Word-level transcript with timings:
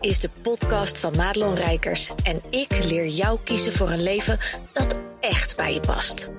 is 0.00 0.20
de 0.20 0.30
podcast 0.42 1.00
van 1.00 1.16
Madelon 1.16 1.54
Rijkers 1.54 2.12
en 2.24 2.40
ik 2.50 2.84
leer 2.84 3.06
jou 3.06 3.38
kiezen 3.44 3.72
voor 3.72 3.90
een 3.90 4.02
leven 4.02 4.38
dat 4.72 4.98
echt 5.20 5.56
bij 5.56 5.74
je 5.74 5.80
past. 5.80 6.32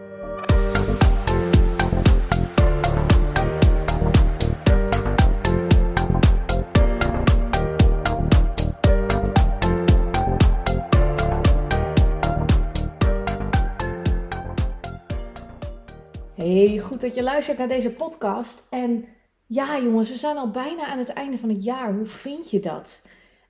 Hey, 16.35 16.79
goed 16.83 17.01
dat 17.01 17.15
je 17.15 17.23
luistert 17.23 17.57
naar 17.57 17.67
deze 17.67 17.91
podcast. 17.91 18.67
En 18.69 19.05
ja, 19.45 19.79
jongens, 19.79 20.09
we 20.09 20.15
zijn 20.15 20.37
al 20.37 20.49
bijna 20.49 20.85
aan 20.85 20.97
het 20.97 21.09
einde 21.09 21.37
van 21.37 21.49
het 21.49 21.63
jaar. 21.63 21.93
Hoe 21.93 22.05
vind 22.05 22.49
je 22.49 22.59
dat? 22.59 23.01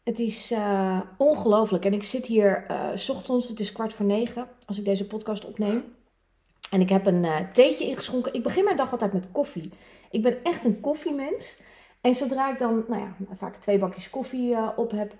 Het 0.03 0.19
is 0.19 0.51
uh, 0.51 0.99
ongelooflijk. 1.17 1.85
En 1.85 1.93
ik 1.93 2.03
zit 2.03 2.25
hier 2.25 2.65
uh, 2.71 2.89
s 2.95 3.09
ochtends, 3.09 3.49
het 3.49 3.59
is 3.59 3.71
kwart 3.71 3.93
voor 3.93 4.05
negen, 4.05 4.47
als 4.65 4.79
ik 4.79 4.85
deze 4.85 5.07
podcast 5.07 5.45
opneem. 5.45 5.83
En 6.71 6.81
ik 6.81 6.89
heb 6.89 7.05
een 7.05 7.23
uh, 7.23 7.37
theetje 7.53 7.85
ingeschonken. 7.85 8.33
Ik 8.33 8.43
begin 8.43 8.63
mijn 8.63 8.77
dag 8.77 8.91
altijd 8.91 9.13
met 9.13 9.31
koffie. 9.31 9.71
Ik 10.11 10.21
ben 10.21 10.43
echt 10.43 10.65
een 10.65 10.79
koffiemens. 10.79 11.61
En 12.01 12.15
zodra 12.15 12.51
ik 12.51 12.59
dan, 12.59 12.83
nou 12.87 13.01
ja, 13.01 13.15
vaak 13.37 13.55
twee 13.55 13.77
bakjes 13.77 14.09
koffie 14.09 14.75
op 14.75 14.91
heb. 14.91 15.13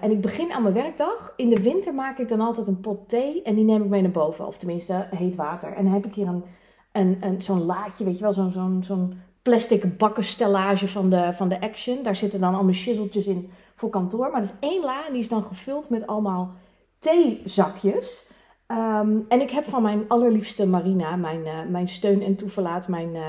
en 0.00 0.10
ik 0.10 0.20
begin 0.20 0.52
aan 0.52 0.62
mijn 0.62 0.74
werkdag. 0.74 1.32
In 1.36 1.48
de 1.48 1.60
winter 1.60 1.94
maak 1.94 2.18
ik 2.18 2.28
dan 2.28 2.40
altijd 2.40 2.66
een 2.66 2.80
pot 2.80 3.08
thee. 3.08 3.42
En 3.42 3.54
die 3.54 3.64
neem 3.64 3.82
ik 3.82 3.88
mee 3.88 4.02
naar 4.02 4.10
boven. 4.10 4.46
Of 4.46 4.58
tenminste, 4.58 5.08
heet 5.10 5.34
water. 5.34 5.72
En 5.72 5.84
dan 5.84 5.92
heb 5.92 6.06
ik 6.06 6.14
hier 6.14 6.26
een, 6.26 6.44
een, 6.92 7.18
een, 7.20 7.42
zo'n 7.42 7.64
laadje, 7.64 8.04
weet 8.04 8.16
je 8.16 8.22
wel, 8.22 8.32
zo'n 8.32 8.50
zo'n 8.50 8.82
zo'n 8.82 9.20
plastic 9.42 9.98
bakkenstellage 9.98 10.88
van 10.88 11.10
de, 11.10 11.32
van 11.32 11.48
de 11.48 11.60
Action. 11.60 12.02
Daar 12.02 12.16
zitten 12.16 12.40
dan 12.40 12.54
allemaal 12.54 12.74
schizzeltjes 12.74 13.26
in 13.26 13.50
voor 13.74 13.90
kantoor. 13.90 14.30
Maar 14.30 14.42
er 14.42 14.48
is 14.60 14.68
één 14.68 14.84
la 14.84 15.06
en 15.06 15.12
die 15.12 15.22
is 15.22 15.28
dan 15.28 15.44
gevuld 15.44 15.90
met 15.90 16.06
allemaal 16.06 16.52
theezakjes. 16.98 18.32
Um, 18.66 19.24
en 19.28 19.40
ik 19.40 19.50
heb 19.50 19.64
van 19.64 19.82
mijn 19.82 20.04
allerliefste 20.08 20.66
Marina, 20.66 21.16
mijn, 21.16 21.46
uh, 21.46 21.66
mijn 21.68 21.88
steun 21.88 22.22
en 22.22 22.36
toeverlaat, 22.36 22.88
mijn 22.88 23.14
uh, 23.14 23.26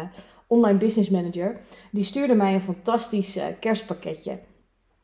online 0.47 0.77
business 0.77 1.09
manager, 1.09 1.59
die 1.91 2.03
stuurde 2.03 2.35
mij 2.35 2.53
een 2.53 2.61
fantastisch 2.61 3.37
uh, 3.37 3.43
kerstpakketje. 3.59 4.39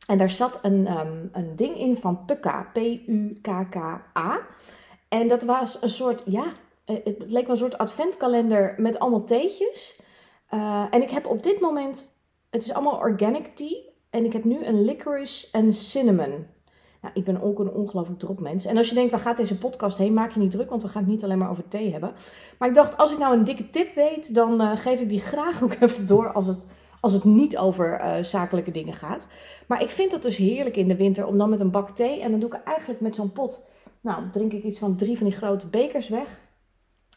En 0.06 0.18
daar 0.18 0.30
zat 0.30 0.58
een, 0.62 0.98
um, 0.98 1.28
een 1.32 1.56
ding 1.56 1.76
in 1.76 1.96
van 1.96 2.24
Pukka, 2.24 2.70
P-U-K-K-A. 2.72 4.40
En 5.08 5.28
dat 5.28 5.42
was 5.42 5.82
een 5.82 5.90
soort, 5.90 6.22
ja, 6.24 6.44
het 6.84 7.16
leek 7.18 7.42
wel 7.42 7.50
een 7.50 7.56
soort 7.56 7.78
adventkalender 7.78 8.74
met 8.76 8.98
allemaal 8.98 9.24
theetjes. 9.24 10.02
En 10.90 11.02
ik 11.02 11.10
heb 11.10 11.26
op 11.26 11.42
dit 11.42 11.60
moment, 11.60 12.12
het 12.50 12.62
is 12.62 12.72
allemaal 12.72 12.98
organic 12.98 13.56
tea. 13.56 13.91
En 14.12 14.24
ik 14.24 14.32
heb 14.32 14.44
nu 14.44 14.64
een 14.64 14.84
licorice 14.84 15.48
en 15.52 15.74
cinnamon. 15.74 16.46
Nou, 17.00 17.14
ik 17.14 17.24
ben 17.24 17.42
ook 17.42 17.58
een 17.58 17.70
ongelooflijk 17.70 18.18
druk 18.18 18.38
mens. 18.40 18.64
En 18.64 18.76
als 18.76 18.88
je 18.88 18.94
denkt, 18.94 19.10
waar 19.10 19.20
gaat 19.20 19.36
deze 19.36 19.58
podcast 19.58 19.98
heen? 19.98 20.14
Maak 20.14 20.32
je 20.32 20.40
niet 20.40 20.50
druk, 20.50 20.70
want 20.70 20.82
we 20.82 20.88
gaan 20.88 21.02
het 21.02 21.10
niet 21.10 21.24
alleen 21.24 21.38
maar 21.38 21.50
over 21.50 21.68
thee 21.68 21.92
hebben. 21.92 22.12
Maar 22.58 22.68
ik 22.68 22.74
dacht, 22.74 22.96
als 22.96 23.12
ik 23.12 23.18
nou 23.18 23.36
een 23.36 23.44
dikke 23.44 23.70
tip 23.70 23.94
weet, 23.94 24.34
dan 24.34 24.62
uh, 24.62 24.76
geef 24.76 25.00
ik 25.00 25.08
die 25.08 25.20
graag 25.20 25.62
ook 25.62 25.74
even 25.80 26.06
door 26.06 26.32
als 26.32 26.46
het, 26.46 26.66
als 27.00 27.12
het 27.12 27.24
niet 27.24 27.58
over 27.58 28.00
uh, 28.00 28.22
zakelijke 28.22 28.70
dingen 28.70 28.94
gaat. 28.94 29.26
Maar 29.66 29.82
ik 29.82 29.90
vind 29.90 30.12
het 30.12 30.22
dus 30.22 30.36
heerlijk 30.36 30.76
in 30.76 30.88
de 30.88 30.96
winter 30.96 31.26
om 31.26 31.38
dan 31.38 31.50
met 31.50 31.60
een 31.60 31.70
bak 31.70 31.90
thee. 31.90 32.20
En 32.20 32.30
dan 32.30 32.40
doe 32.40 32.54
ik 32.54 32.62
eigenlijk 32.64 33.00
met 33.00 33.14
zo'n 33.14 33.32
pot, 33.32 33.68
nou, 34.00 34.30
drink 34.32 34.52
ik 34.52 34.64
iets 34.64 34.78
van 34.78 34.96
drie 34.96 35.16
van 35.18 35.26
die 35.26 35.36
grote 35.36 35.66
bekers 35.66 36.08
weg. 36.08 36.40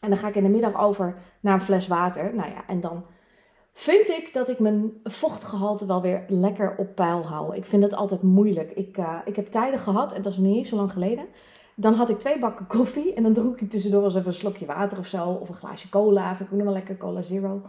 En 0.01 0.09
dan 0.09 0.19
ga 0.19 0.27
ik 0.27 0.35
in 0.35 0.43
de 0.43 0.49
middag 0.49 0.81
over 0.81 1.17
naar 1.39 1.53
een 1.53 1.61
fles 1.61 1.87
water. 1.87 2.35
Nou 2.35 2.49
ja, 2.49 2.67
en 2.67 2.79
dan 2.79 3.05
vind 3.77 4.09
ik 4.09 4.33
dat 4.33 4.49
ik 4.49 4.59
mijn 4.59 4.91
vochtgehalte 5.03 5.85
wel 5.85 6.01
weer 6.01 6.25
lekker 6.27 6.75
op 6.77 6.95
peil 6.95 7.25
hou. 7.25 7.55
Ik 7.55 7.65
vind 7.65 7.83
het 7.83 7.93
altijd 7.93 8.21
moeilijk. 8.21 8.71
Ik, 8.71 8.97
uh, 8.97 9.17
ik 9.25 9.35
heb 9.35 9.51
tijden 9.51 9.79
gehad, 9.79 10.13
en 10.13 10.21
dat 10.21 10.31
is 10.31 10.37
niet 10.37 10.67
zo 10.67 10.75
lang 10.75 10.91
geleden. 10.91 11.25
Dan 11.75 11.93
had 11.93 12.09
ik 12.09 12.19
twee 12.19 12.39
bakken 12.39 12.67
koffie 12.67 13.13
en 13.13 13.23
dan 13.23 13.33
dronk 13.33 13.61
ik 13.61 13.69
tussendoor 13.69 14.03
eens 14.03 14.15
even 14.15 14.27
een 14.27 14.33
slokje 14.33 14.65
water 14.65 14.97
of 14.97 15.07
zo. 15.07 15.27
Of 15.27 15.49
een 15.49 15.55
glaasje 15.55 15.89
cola. 15.89 16.27
Vind 16.27 16.39
ik 16.39 16.45
ook 16.45 16.57
nog 16.57 16.63
wel 16.63 16.73
lekker 16.73 16.97
cola 16.97 17.21
zero. 17.21 17.61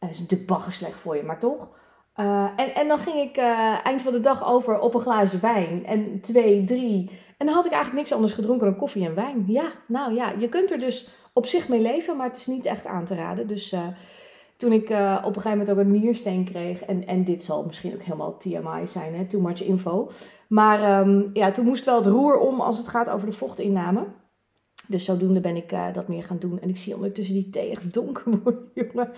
Uh, 0.00 0.10
is 0.10 0.18
natuurlijk 0.18 0.50
bagger 0.50 0.72
slecht 0.72 0.98
voor 0.98 1.16
je, 1.16 1.22
maar 1.22 1.40
toch. 1.40 1.68
Uh, 2.16 2.48
en, 2.56 2.74
en 2.74 2.88
dan 2.88 2.98
ging 2.98 3.16
ik 3.16 3.36
eind 3.84 4.02
van 4.02 4.12
de 4.12 4.20
dag 4.20 4.46
over 4.46 4.78
op 4.78 4.94
een 4.94 5.00
glaasje 5.00 5.38
wijn. 5.38 5.86
En 5.86 6.20
twee, 6.20 6.64
drie. 6.64 7.10
En 7.38 7.46
dan 7.46 7.54
had 7.54 7.64
ik 7.66 7.72
eigenlijk 7.72 8.02
niks 8.02 8.12
anders 8.12 8.32
gedronken 8.32 8.66
dan 8.66 8.76
koffie 8.76 9.06
en 9.06 9.14
wijn. 9.14 9.44
Ja, 9.46 9.72
nou 9.86 10.14
ja, 10.14 10.32
je 10.38 10.48
kunt 10.48 10.70
er 10.70 10.78
dus 10.78 11.08
op 11.32 11.46
zich 11.46 11.68
mee 11.68 11.80
leven, 11.80 12.16
maar 12.16 12.28
het 12.28 12.36
is 12.36 12.46
niet 12.46 12.66
echt 12.66 12.86
aan 12.86 13.04
te 13.04 13.14
raden. 13.14 13.46
Dus 13.46 13.74
toen 14.60 14.72
ik 14.72 14.90
uh, 14.90 15.16
op 15.18 15.36
een 15.36 15.42
gegeven 15.42 15.58
moment 15.58 15.70
ook 15.70 15.78
een 15.78 16.00
niersteen 16.00 16.44
kreeg. 16.44 16.84
En, 16.84 17.06
en 17.06 17.24
dit 17.24 17.42
zal 17.42 17.64
misschien 17.64 17.94
ook 17.94 18.02
helemaal 18.02 18.36
TMI 18.36 18.86
zijn, 18.86 19.14
hè? 19.14 19.24
too 19.24 19.40
much 19.40 19.62
info. 19.62 20.10
Maar 20.48 21.00
um, 21.00 21.30
ja, 21.32 21.52
toen 21.52 21.64
moest 21.64 21.84
wel 21.84 21.96
het 21.96 22.06
roer 22.06 22.38
om 22.38 22.60
als 22.60 22.78
het 22.78 22.88
gaat 22.88 23.10
over 23.10 23.26
de 23.26 23.36
vochtinname. 23.36 24.06
Dus 24.86 25.04
zodoende 25.04 25.40
ben 25.40 25.56
ik 25.56 25.72
uh, 25.72 25.92
dat 25.92 26.08
meer 26.08 26.24
gaan 26.24 26.38
doen. 26.38 26.60
En 26.60 26.68
ik 26.68 26.76
zie 26.76 26.94
ondertussen 26.94 27.34
die 27.34 27.50
thee 27.50 27.70
echt 27.70 27.94
donker 27.94 28.24
worden, 28.42 28.70
jongen. 28.74 29.10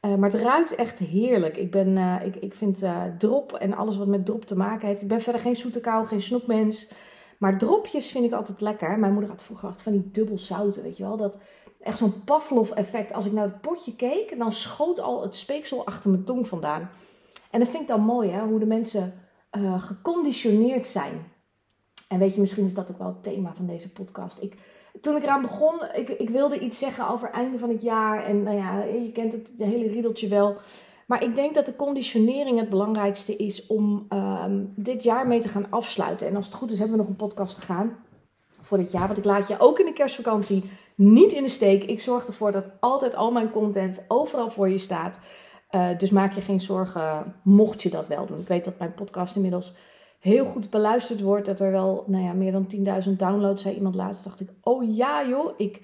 Uh, 0.00 0.14
maar 0.14 0.30
het 0.30 0.40
ruikt 0.40 0.74
echt 0.74 0.98
heerlijk. 0.98 1.56
Ik, 1.56 1.70
ben, 1.70 1.96
ik, 2.24 2.36
ik 2.36 2.54
vind 2.54 2.84
drop 3.18 3.52
en 3.52 3.74
alles 3.74 3.96
wat 3.96 4.06
met 4.06 4.26
drop 4.26 4.44
te 4.44 4.56
maken 4.56 4.88
heeft. 4.88 5.02
Ik 5.02 5.08
ben 5.08 5.20
verder 5.20 5.40
geen 5.40 5.56
zoete 5.56 5.80
kou, 5.80 6.06
geen 6.06 6.22
snoepmens. 6.22 6.92
Maar 7.38 7.58
dropjes 7.58 8.10
vind 8.10 8.24
ik 8.24 8.32
altijd 8.32 8.60
lekker. 8.60 8.98
Mijn 8.98 9.12
moeder 9.12 9.30
had 9.30 9.42
vroeger 9.42 9.74
van 9.74 9.92
die 9.92 10.10
dubbel 10.10 10.38
zouten, 10.38 10.82
weet 10.82 10.96
je 10.96 11.02
wel. 11.02 11.16
Dat, 11.16 11.38
echt 11.86 11.98
zo'n 11.98 12.24
Pavlov-effect. 12.24 13.12
Als 13.12 13.26
ik 13.26 13.32
naar 13.32 13.44
het 13.44 13.60
potje 13.60 13.96
keek, 13.96 14.38
dan 14.38 14.52
schoot 14.52 15.00
al 15.00 15.22
het 15.22 15.36
speeksel 15.36 15.86
achter 15.86 16.10
mijn 16.10 16.24
tong 16.24 16.48
vandaan. 16.48 16.90
En 17.50 17.60
dat 17.60 17.68
vind 17.68 17.82
ik 17.82 17.88
dan 17.88 18.00
mooi, 18.00 18.30
hè? 18.30 18.40
hoe 18.40 18.58
de 18.58 18.66
mensen 18.66 19.14
uh, 19.56 19.82
geconditioneerd 19.82 20.86
zijn. 20.86 21.32
En 22.08 22.18
weet 22.18 22.34
je, 22.34 22.40
misschien 22.40 22.66
is 22.66 22.74
dat 22.74 22.90
ook 22.90 22.98
wel 22.98 23.06
het 23.06 23.22
thema 23.22 23.54
van 23.54 23.66
deze 23.66 23.92
podcast. 23.92 24.42
Ik, 24.42 24.54
toen 25.00 25.16
ik 25.16 25.22
eraan 25.22 25.42
begon, 25.42 25.80
ik, 25.94 26.08
ik 26.08 26.30
wilde 26.30 26.58
iets 26.58 26.78
zeggen 26.78 27.08
over 27.08 27.30
einde 27.30 27.58
van 27.58 27.68
het 27.68 27.82
jaar. 27.82 28.24
En 28.24 28.42
nou 28.42 28.56
ja, 28.56 28.82
je 28.82 29.12
kent 29.12 29.32
het 29.32 29.54
de 29.58 29.64
hele 29.64 29.86
riedeltje 29.86 30.28
wel. 30.28 30.56
Maar 31.06 31.22
ik 31.22 31.34
denk 31.34 31.54
dat 31.54 31.66
de 31.66 31.76
conditionering 31.76 32.58
het 32.58 32.70
belangrijkste 32.70 33.36
is 33.36 33.66
om 33.66 34.06
uh, 34.12 34.44
dit 34.74 35.02
jaar 35.02 35.26
mee 35.26 35.40
te 35.40 35.48
gaan 35.48 35.70
afsluiten. 35.70 36.26
En 36.26 36.36
als 36.36 36.46
het 36.46 36.54
goed 36.54 36.70
is, 36.70 36.78
hebben 36.78 36.96
we 36.96 37.02
nog 37.02 37.10
een 37.10 37.26
podcast 37.26 37.54
te 37.54 37.60
gaan 37.60 37.96
voor 38.66 38.78
dit 38.78 38.92
jaar. 38.92 39.06
Want 39.06 39.18
ik 39.18 39.24
laat 39.24 39.48
je 39.48 39.58
ook 39.58 39.78
in 39.78 39.86
de 39.86 39.92
kerstvakantie 39.92 40.70
niet 40.94 41.32
in 41.32 41.42
de 41.42 41.48
steek. 41.48 41.84
Ik 41.84 42.00
zorg 42.00 42.26
ervoor 42.26 42.52
dat 42.52 42.70
altijd 42.80 43.14
al 43.16 43.32
mijn 43.32 43.50
content 43.50 44.04
overal 44.08 44.50
voor 44.50 44.68
je 44.68 44.78
staat. 44.78 45.18
Uh, 45.70 45.88
dus 45.98 46.10
maak 46.10 46.32
je 46.32 46.40
geen 46.40 46.60
zorgen 46.60 47.34
mocht 47.42 47.82
je 47.82 47.90
dat 47.90 48.08
wel 48.08 48.26
doen. 48.26 48.40
Ik 48.40 48.48
weet 48.48 48.64
dat 48.64 48.78
mijn 48.78 48.94
podcast 48.94 49.36
inmiddels 49.36 49.74
heel 50.20 50.44
goed 50.44 50.70
beluisterd 50.70 51.20
wordt. 51.20 51.46
Dat 51.46 51.60
er 51.60 51.70
wel 51.70 52.04
nou 52.06 52.24
ja, 52.24 52.32
meer 52.32 52.52
dan 52.52 52.66
10.000 53.08 53.10
downloads 53.16 53.62
zijn. 53.62 53.74
Iemand 53.74 53.94
laatst 53.94 54.24
dacht 54.24 54.40
ik, 54.40 54.50
oh 54.62 54.96
ja 54.96 55.28
joh, 55.28 55.52
ik, 55.56 55.80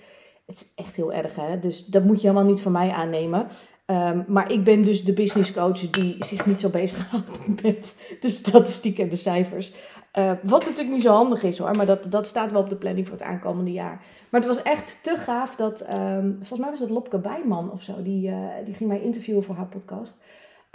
het 0.47 0.57
is 0.57 0.73
echt 0.75 0.97
heel 0.97 1.13
erg 1.13 1.37
hè. 1.37 1.59
Dus 1.59 1.87
dat 1.87 2.05
moet 2.05 2.21
je 2.21 2.29
helemaal 2.29 2.51
niet 2.51 2.61
van 2.61 2.73
mij 2.73 2.91
aannemen. 2.91 3.47
Um, 3.93 4.25
maar 4.27 4.53
ik 4.53 4.65
ben 4.65 4.83
dus 4.83 5.05
de 5.05 5.13
business 5.13 5.53
coach 5.53 5.91
die 5.91 6.25
zich 6.25 6.47
niet 6.47 6.61
zo 6.61 6.69
bezighoudt 6.69 7.47
met 7.63 7.97
de 8.21 8.29
statistiek 8.29 8.99
en 8.99 9.09
de 9.09 9.17
cijfers. 9.17 9.73
Uh, 10.19 10.33
wat 10.43 10.65
natuurlijk 10.65 10.95
niet 10.95 11.03
zo 11.03 11.13
handig 11.13 11.43
is 11.43 11.59
hoor, 11.59 11.77
maar 11.77 11.87
dat, 11.87 12.11
dat 12.11 12.27
staat 12.27 12.53
wel 12.53 12.61
op 12.61 12.69
de 12.69 12.77
planning 12.77 13.09
voor 13.09 13.17
het 13.17 13.27
aankomende 13.27 13.73
jaar. 13.73 14.05
Maar 14.31 14.41
het 14.41 14.49
was 14.49 14.63
echt 14.63 14.99
te 15.03 15.17
gaaf 15.17 15.57
dat, 15.57 15.81
um, 15.81 16.37
volgens 16.39 16.61
mij 16.61 16.71
was 16.71 16.81
het 16.81 16.91
Lopke 16.91 17.19
Bijman 17.19 17.73
of 17.73 17.83
zo, 17.83 18.03
die, 18.03 18.29
uh, 18.29 18.49
die 18.65 18.75
ging 18.75 18.91
mij 18.91 19.01
interviewen 19.01 19.43
voor 19.43 19.55
haar 19.55 19.67
podcast. 19.67 20.23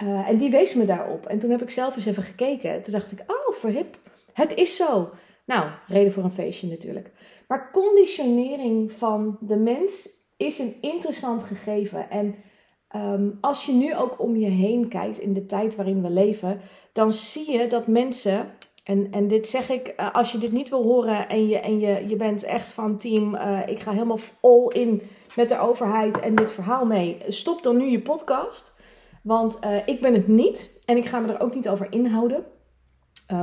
Uh, 0.03 0.29
en 0.29 0.37
die 0.37 0.49
wees 0.49 0.73
me 0.73 0.85
daarop. 0.85 1.25
En 1.25 1.39
toen 1.39 1.49
heb 1.49 1.61
ik 1.61 1.69
zelf 1.69 1.95
eens 1.95 2.05
even 2.05 2.23
gekeken. 2.23 2.83
Toen 2.83 2.93
dacht 2.93 3.11
ik, 3.11 3.19
oh 3.27 3.55
verhip, 3.55 3.97
het 4.33 4.53
is 4.53 4.75
zo. 4.75 5.09
Nou, 5.45 5.69
reden 5.87 6.11
voor 6.11 6.23
een 6.23 6.31
feestje 6.31 6.67
natuurlijk. 6.67 7.11
Maar 7.47 7.71
conditionering 7.71 8.91
van 8.91 9.37
de 9.41 9.57
mens 9.57 10.09
is 10.37 10.59
een 10.59 10.75
interessant 10.81 11.43
gegeven. 11.43 12.09
En 12.09 12.35
um, 12.95 13.37
als 13.41 13.65
je 13.65 13.73
nu 13.73 13.95
ook 13.95 14.21
om 14.21 14.35
je 14.35 14.49
heen 14.49 14.87
kijkt 14.87 15.19
in 15.19 15.33
de 15.33 15.45
tijd 15.45 15.75
waarin 15.75 16.01
we 16.01 16.09
leven, 16.09 16.61
dan 16.91 17.13
zie 17.13 17.51
je 17.51 17.67
dat 17.67 17.87
mensen 17.87 18.51
en, 18.87 19.11
en 19.11 19.27
dit 19.27 19.47
zeg 19.47 19.69
ik, 19.69 19.93
uh, 19.99 20.13
als 20.13 20.31
je 20.31 20.37
dit 20.37 20.51
niet 20.51 20.69
wil 20.69 20.83
horen 20.83 21.29
en 21.29 21.47
je, 21.47 21.57
en 21.57 21.79
je, 21.79 22.07
je 22.07 22.15
bent 22.15 22.43
echt 22.43 22.73
van 22.73 22.97
team, 22.97 23.35
uh, 23.35 23.59
ik 23.67 23.79
ga 23.79 23.91
helemaal 23.91 24.19
all 24.41 24.67
in 24.67 25.01
met 25.35 25.49
de 25.49 25.59
overheid 25.59 26.19
en 26.19 26.35
dit 26.35 26.51
verhaal 26.51 26.85
mee. 26.85 27.17
Stop 27.27 27.63
dan 27.63 27.77
nu 27.77 27.85
je 27.85 28.01
podcast. 28.01 28.75
Want 29.23 29.59
uh, 29.63 29.87
ik 29.87 30.01
ben 30.01 30.13
het 30.13 30.27
niet 30.27 30.79
en 30.85 30.97
ik 30.97 31.05
ga 31.05 31.19
me 31.19 31.33
er 31.33 31.41
ook 31.41 31.55
niet 31.55 31.69
over 31.69 31.87
inhouden. 31.89 32.43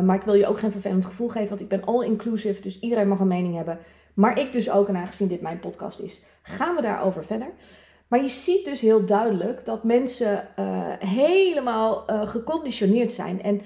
maar 0.05 0.17
ik 0.17 0.23
wil 0.23 0.35
je 0.35 0.46
ook 0.46 0.58
geen 0.58 0.73
vervelend 0.73 1.06
gevoel 1.06 1.29
geven, 1.29 1.49
want 1.49 1.61
ik 1.61 1.69
ben 1.69 1.85
all 1.85 2.05
inclusive, 2.05 2.62
dus 2.62 2.81
iedereen 2.81 3.08
mag 3.08 3.20
een 3.20 3.26
mening 3.26 3.56
hebben. 3.56 3.79
Maar 4.14 4.38
ik 4.38 4.52
dus 4.52 4.70
ook, 4.70 4.88
en 4.88 4.96
aangezien 4.96 5.29
dit 5.29 5.41
mijn 5.41 5.61
podcast 5.61 6.00
is, 6.00 6.23
gaan 6.43 6.75
we 6.75 6.82
daarover 6.82 7.25
verder. 7.25 7.49
Maar 8.15 8.23
je 8.23 8.29
ziet 8.29 8.65
dus 8.65 8.81
heel 8.81 9.05
duidelijk 9.05 9.67
dat 9.67 9.85
mensen 9.85 10.49
helemaal 10.99 12.05
geconditioneerd 12.07 13.13
zijn. 13.13 13.43
En 13.43 13.61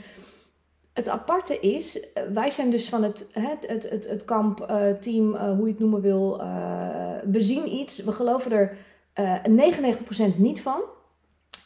het 0.92 1.08
aparte 1.08 1.60
is, 1.60 2.12
eh, 2.12 2.22
wij 2.32 2.50
zijn 2.50 2.70
dus 2.70 2.88
van 2.88 3.02
het, 3.02 3.30
het, 3.32 3.88
het, 3.90 4.08
het, 4.08 4.24
kampteam, 4.24 5.36
hoe 5.36 5.66
je 5.66 5.72
het 5.72 5.78
noemen 5.78 6.00
wil. 6.00 6.36
We 7.24 7.40
zien 7.40 7.74
iets, 7.74 8.04
we 8.04 8.12
geloven 8.12 8.52
er 8.52 8.76
99% 10.34 10.36
niet 10.36 10.60
van. 10.60 10.80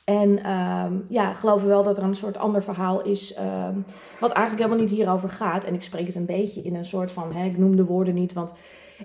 En 0.05 0.43
ehm, 0.43 0.93
ja, 1.09 1.33
geloven 1.33 1.69
wel 1.69 1.83
dat 1.83 1.99
er 1.99 2.05
een 2.05 2.15
soort 2.15 2.37
ander 2.37 2.63
verhaal 2.63 3.03
is, 3.03 3.35
ehm, 3.35 3.77
wat 4.21 4.31
eigenlijk 4.31 4.67
helemaal 4.67 4.87
niet 4.87 4.97
hierover 4.97 5.29
gaat. 5.29 5.65
En 5.65 5.75
ik 5.75 5.83
spreek 5.83 6.07
het 6.07 6.15
een 6.15 6.27
beetje 6.27 6.63
in 6.63 6.75
een 6.75 6.87
soort 6.87 7.13
van, 7.13 7.35
hè, 7.35 7.45
ik 7.45 7.59
noem 7.59 7.77
de 7.77 7.85
woorden 7.85 8.15
niet, 8.15 8.33
want 8.33 8.55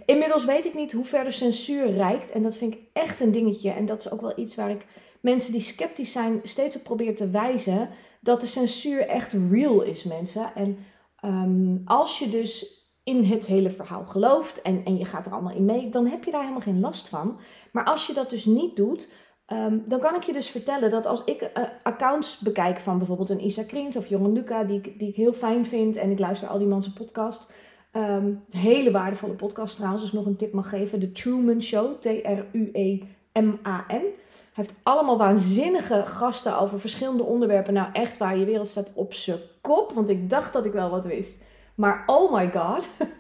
inmiddels 0.05 0.45
weet 0.45 0.65
ik 0.65 0.73
niet 0.73 0.91
hoe 0.91 1.05
ver 1.05 1.23
de 1.23 1.31
censuur 1.31 1.91
reikt. 1.91 2.31
En 2.31 2.43
dat 2.43 2.57
vind 2.57 2.73
ik 2.73 2.79
echt 2.93 3.21
een 3.21 3.31
dingetje. 3.31 3.71
En 3.71 3.85
dat 3.85 3.99
is 3.99 4.11
ook 4.11 4.21
wel 4.21 4.39
iets 4.39 4.55
waar 4.55 4.69
ik 4.69 4.85
mensen 5.21 5.51
die 5.51 5.61
sceptisch 5.61 6.11
zijn 6.11 6.39
steeds 6.43 6.75
op 6.75 6.83
probeer 6.83 7.15
te 7.15 7.29
wijzen. 7.29 7.89
Dat 8.21 8.41
de 8.41 8.47
censuur 8.47 9.07
echt 9.07 9.33
real 9.33 9.81
is, 9.81 10.03
mensen. 10.03 10.55
En 10.55 10.77
ehm, 11.19 11.77
als 11.85 12.19
je 12.19 12.29
dus 12.29 12.75
in 13.03 13.23
het 13.23 13.45
hele 13.45 13.69
verhaal 13.69 14.05
gelooft 14.05 14.61
en, 14.61 14.85
en 14.85 14.97
je 14.97 15.05
gaat 15.05 15.25
er 15.25 15.31
allemaal 15.31 15.55
in 15.55 15.65
mee, 15.65 15.89
dan 15.89 16.07
heb 16.07 16.23
je 16.23 16.31
daar 16.31 16.41
helemaal 16.41 16.61
geen 16.61 16.79
last 16.79 17.09
van. 17.09 17.39
Maar 17.71 17.85
als 17.85 18.07
je 18.07 18.13
dat 18.13 18.29
dus 18.29 18.45
niet 18.45 18.75
doet, 18.75 19.09
Ehm, 19.47 19.79
dan 19.85 19.99
kan 19.99 20.15
ik 20.15 20.23
je 20.23 20.33
dus 20.33 20.49
vertellen 20.49 20.89
dat 20.89 21.05
als 21.05 21.23
ik 21.23 21.41
uh, 21.41 21.63
accounts 21.83 22.39
bekijk 22.39 22.79
van 22.79 22.97
bijvoorbeeld 22.97 23.29
een 23.29 23.45
Isa 23.45 23.63
Kriens 23.63 23.95
of 23.95 24.07
Johan 24.07 24.33
Luca, 24.33 24.63
die 24.63 24.95
die 24.97 25.09
ik 25.09 25.15
heel 25.15 25.33
fijn 25.33 25.65
vind 25.65 25.95
en 25.95 26.11
ik 26.11 26.19
luister 26.19 26.47
al 26.47 26.57
die 26.57 26.67
mensen 26.67 26.93
podcast. 26.93 27.51
Um, 27.93 28.43
hele 28.51 28.91
waardevolle 28.91 29.33
podcast 29.33 29.75
trouwens, 29.75 30.03
dus 30.03 30.11
nog 30.11 30.25
een 30.25 30.35
tip 30.35 30.53
mag 30.53 30.69
geven. 30.69 30.99
The 30.99 31.11
Truman 31.11 31.61
Show, 31.61 31.99
T-R-U-E-M-A-N. 31.99 33.85
Hij 33.87 34.13
heeft 34.53 34.73
allemaal 34.83 35.17
waanzinnige 35.17 36.03
gasten 36.05 36.59
over 36.59 36.79
verschillende 36.79 37.23
onderwerpen. 37.23 37.73
Nou 37.73 37.89
echt 37.93 38.17
waar, 38.17 38.37
je 38.37 38.45
wereld 38.45 38.67
staat 38.67 38.91
op 38.93 39.13
zijn 39.13 39.37
kop, 39.61 39.91
want 39.91 40.09
ik 40.09 40.29
dacht 40.29 40.53
dat 40.53 40.65
ik 40.65 40.71
wel 40.71 40.89
wat 40.89 41.05
wist. 41.05 41.41
Maar 41.75 42.03
oh 42.05 42.33
my 42.33 42.51
god. 42.51 42.87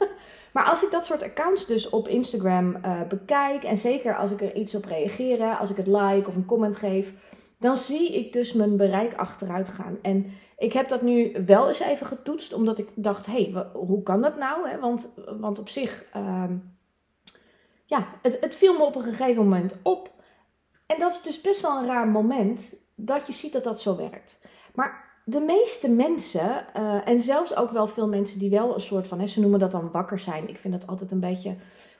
Maar 0.57 0.65
als 0.65 0.83
ik 0.83 0.91
dat 0.91 1.05
soort 1.05 1.23
accounts 1.23 1.65
dus 1.65 1.89
op 1.89 2.07
Instagram 2.07 2.75
uh, 2.85 3.01
bekijk 3.09 3.63
en 3.63 3.77
zeker 3.77 4.15
als 4.15 4.31
ik 4.31 4.41
er 4.41 4.55
iets 4.55 4.75
op 4.75 4.85
reageer, 4.85 5.57
als 5.57 5.69
ik 5.69 5.77
het 5.77 5.87
like 5.87 6.23
of 6.27 6.35
een 6.35 6.45
comment 6.45 6.75
geef, 6.75 7.13
dan 7.59 7.77
zie 7.77 8.15
ik 8.15 8.33
dus 8.33 8.53
mijn 8.53 8.77
bereik 8.77 9.13
achteruit 9.13 9.69
gaan. 9.69 9.97
En 10.01 10.31
ik 10.57 10.73
heb 10.73 10.89
dat 10.89 11.01
nu 11.01 11.43
wel 11.45 11.67
eens 11.67 11.79
even 11.79 12.07
getoetst, 12.07 12.53
omdat 12.53 12.79
ik 12.79 12.89
dacht, 12.95 13.25
hé, 13.25 13.51
hey, 13.51 13.65
hoe 13.73 14.03
kan 14.03 14.21
dat 14.21 14.37
nou? 14.37 14.79
Want, 14.79 15.13
want 15.39 15.59
op 15.59 15.69
zich, 15.69 16.05
uh, 16.15 16.43
ja, 17.85 18.07
het, 18.21 18.37
het 18.41 18.55
viel 18.55 18.73
me 18.73 18.83
op 18.83 18.95
een 18.95 19.01
gegeven 19.01 19.43
moment 19.43 19.75
op. 19.83 20.11
En 20.85 20.99
dat 20.99 21.11
is 21.11 21.21
dus 21.21 21.41
best 21.41 21.61
wel 21.61 21.77
een 21.77 21.85
raar 21.85 22.07
moment 22.07 22.75
dat 22.95 23.27
je 23.27 23.33
ziet 23.33 23.53
dat 23.53 23.63
dat 23.63 23.81
zo 23.81 23.95
werkt. 23.95 24.47
Maar 24.75 25.19
de 25.25 25.39
meeste 25.39 25.89
mensen, 25.89 26.65
uh, 26.77 27.07
en 27.07 27.21
zelfs 27.21 27.55
ook 27.55 27.71
wel 27.71 27.87
veel 27.87 28.07
mensen 28.07 28.39
die 28.39 28.49
wel 28.49 28.73
een 28.73 28.79
soort 28.79 29.07
van, 29.07 29.19
hè, 29.19 29.27
ze 29.27 29.39
noemen 29.39 29.59
dat 29.59 29.71
dan 29.71 29.91
wakker 29.91 30.19
zijn. 30.19 30.49
Ik 30.49 30.57
vind 30.57 30.73
dat 30.73 30.87
altijd 30.87 31.11
een 31.11 31.19
beetje 31.19 31.55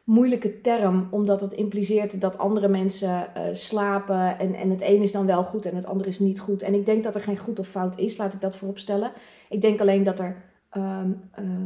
moeilijke 0.07 0.62
term, 0.62 1.07
omdat 1.12 1.42
het 1.42 1.54
impliceert 1.54 2.21
dat 2.21 2.38
andere 2.38 2.68
mensen 2.68 3.09
uh, 3.09 3.44
slapen 3.51 4.39
en, 4.39 4.56
en 4.56 4.69
het 4.69 4.81
een 4.81 5.01
is 5.01 5.12
dan 5.12 5.25
wel 5.25 5.44
goed 5.44 5.65
en 5.65 5.75
het 5.75 5.86
andere 5.86 6.09
is 6.09 6.19
niet 6.19 6.39
goed. 6.39 6.62
En 6.62 6.74
ik 6.74 6.86
denk 6.86 7.04
dat 7.04 7.15
er 7.15 7.21
geen 7.21 7.38
goed 7.38 7.59
of 7.59 7.68
fout 7.68 7.98
is, 7.98 8.18
laat 8.18 8.33
ik 8.33 8.42
dat 8.42 8.56
voorop 8.56 8.77
stellen. 8.77 9.12
Ik 9.50 9.62
denk 9.62 9.81
alleen 9.81 10.04
dat 10.04 10.19
er 10.19 10.36
uh, 10.77 11.00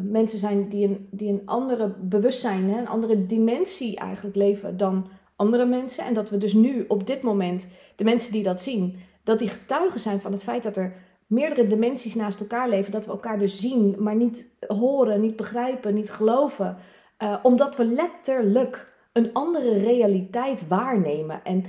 mensen 0.03 0.39
zijn 0.39 0.69
die 0.69 0.87
een, 0.87 1.07
die 1.11 1.29
een 1.29 1.41
andere 1.45 1.95
bewustzijn, 1.99 2.69
hè, 2.69 2.79
een 2.79 2.87
andere 2.87 3.25
dimensie 3.25 3.97
eigenlijk 3.97 4.35
leven 4.35 4.77
dan 4.77 5.07
andere 5.35 5.65
mensen. 5.65 6.05
En 6.05 6.13
dat 6.13 6.29
we 6.29 6.37
dus 6.37 6.53
nu 6.53 6.85
op 6.87 7.07
dit 7.07 7.21
moment, 7.21 7.73
de 7.95 8.03
mensen 8.03 8.31
die 8.31 8.43
dat 8.43 8.61
zien, 8.61 8.95
dat 9.23 9.39
die 9.39 9.49
getuigen 9.49 9.99
zijn 9.99 10.21
van 10.21 10.31
het 10.31 10.43
feit 10.43 10.63
dat 10.63 10.77
er 10.77 10.93
meerdere 11.27 11.67
dimensies 11.67 12.15
naast 12.15 12.39
elkaar 12.39 12.69
leven. 12.69 12.91
Dat 12.91 13.05
we 13.05 13.11
elkaar 13.11 13.39
dus 13.39 13.59
zien, 13.59 13.95
maar 13.99 14.15
niet 14.15 14.49
horen, 14.67 15.21
niet 15.21 15.35
begrijpen, 15.35 15.93
niet 15.93 16.11
geloven. 16.11 16.77
Uh, 17.23 17.35
omdat 17.41 17.75
we 17.75 17.85
letterlijk 17.85 18.93
een 19.11 19.33
andere 19.33 19.77
realiteit 19.77 20.67
waarnemen. 20.67 21.43
En 21.43 21.63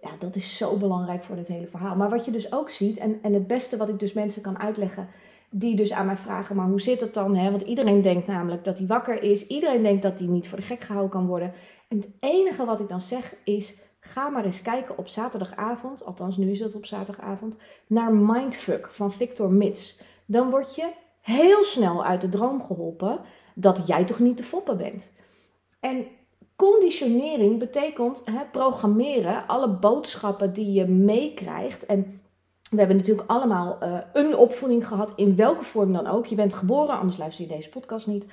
ja, 0.00 0.10
dat 0.18 0.36
is 0.36 0.56
zo 0.56 0.76
belangrijk 0.76 1.22
voor 1.22 1.36
dit 1.36 1.48
hele 1.48 1.66
verhaal. 1.66 1.96
Maar 1.96 2.10
wat 2.10 2.24
je 2.24 2.30
dus 2.30 2.52
ook 2.52 2.70
ziet, 2.70 2.98
en, 2.98 3.18
en 3.22 3.32
het 3.32 3.46
beste 3.46 3.76
wat 3.76 3.88
ik 3.88 3.98
dus 3.98 4.12
mensen 4.12 4.42
kan 4.42 4.58
uitleggen, 4.58 5.08
die 5.50 5.76
dus 5.76 5.92
aan 5.92 6.06
mij 6.06 6.16
vragen, 6.16 6.56
maar 6.56 6.68
hoe 6.68 6.80
zit 6.80 7.00
het 7.00 7.14
dan? 7.14 7.36
Hè? 7.36 7.50
Want 7.50 7.62
iedereen 7.62 8.02
denkt 8.02 8.26
namelijk 8.26 8.64
dat 8.64 8.78
hij 8.78 8.86
wakker 8.86 9.22
is. 9.22 9.46
Iedereen 9.46 9.82
denkt 9.82 10.02
dat 10.02 10.18
hij 10.18 10.28
niet 10.28 10.48
voor 10.48 10.58
de 10.58 10.64
gek 10.64 10.80
gehouden 10.80 11.12
kan 11.12 11.26
worden. 11.26 11.52
En 11.88 11.96
het 11.96 12.08
enige 12.20 12.64
wat 12.64 12.80
ik 12.80 12.88
dan 12.88 13.00
zeg 13.00 13.34
is, 13.44 13.74
Ga 14.06 14.28
maar 14.28 14.44
eens 14.44 14.62
kijken 14.62 14.98
op 14.98 15.08
zaterdagavond, 15.08 16.04
althans 16.04 16.36
nu 16.36 16.50
is 16.50 16.60
het 16.60 16.74
op 16.74 16.86
zaterdagavond, 16.86 17.56
naar 17.86 18.12
Mindfuck 18.12 18.88
van 18.92 19.12
Victor 19.12 19.52
Mits. 19.52 20.02
Dan 20.26 20.50
word 20.50 20.74
je 20.74 20.88
heel 21.20 21.64
snel 21.64 22.04
uit 22.04 22.20
de 22.20 22.28
droom 22.28 22.62
geholpen 22.62 23.20
dat 23.58 23.86
jij 23.86 24.04
toch 24.04 24.18
niet 24.18 24.36
te 24.36 24.42
foppen 24.42 24.76
bent. 24.76 25.12
En 25.80 26.06
conditionering 26.56 27.58
betekent 27.58 28.22
hè, 28.24 28.44
programmeren, 28.52 29.46
alle 29.46 29.68
boodschappen 29.68 30.52
die 30.52 30.72
je 30.72 30.86
meekrijgt. 30.86 31.86
En 31.86 32.20
we 32.70 32.78
hebben 32.78 32.96
natuurlijk 32.96 33.30
allemaal 33.30 33.78
uh, 33.82 33.98
een 34.12 34.36
opvoeding 34.36 34.86
gehad, 34.86 35.12
in 35.16 35.36
welke 35.36 35.64
vorm 35.64 35.92
dan 35.92 36.06
ook. 36.06 36.26
Je 36.26 36.34
bent 36.34 36.54
geboren, 36.54 36.98
anders 36.98 37.18
luister 37.18 37.44
je 37.44 37.54
deze 37.54 37.68
podcast 37.68 38.06
niet. 38.06 38.26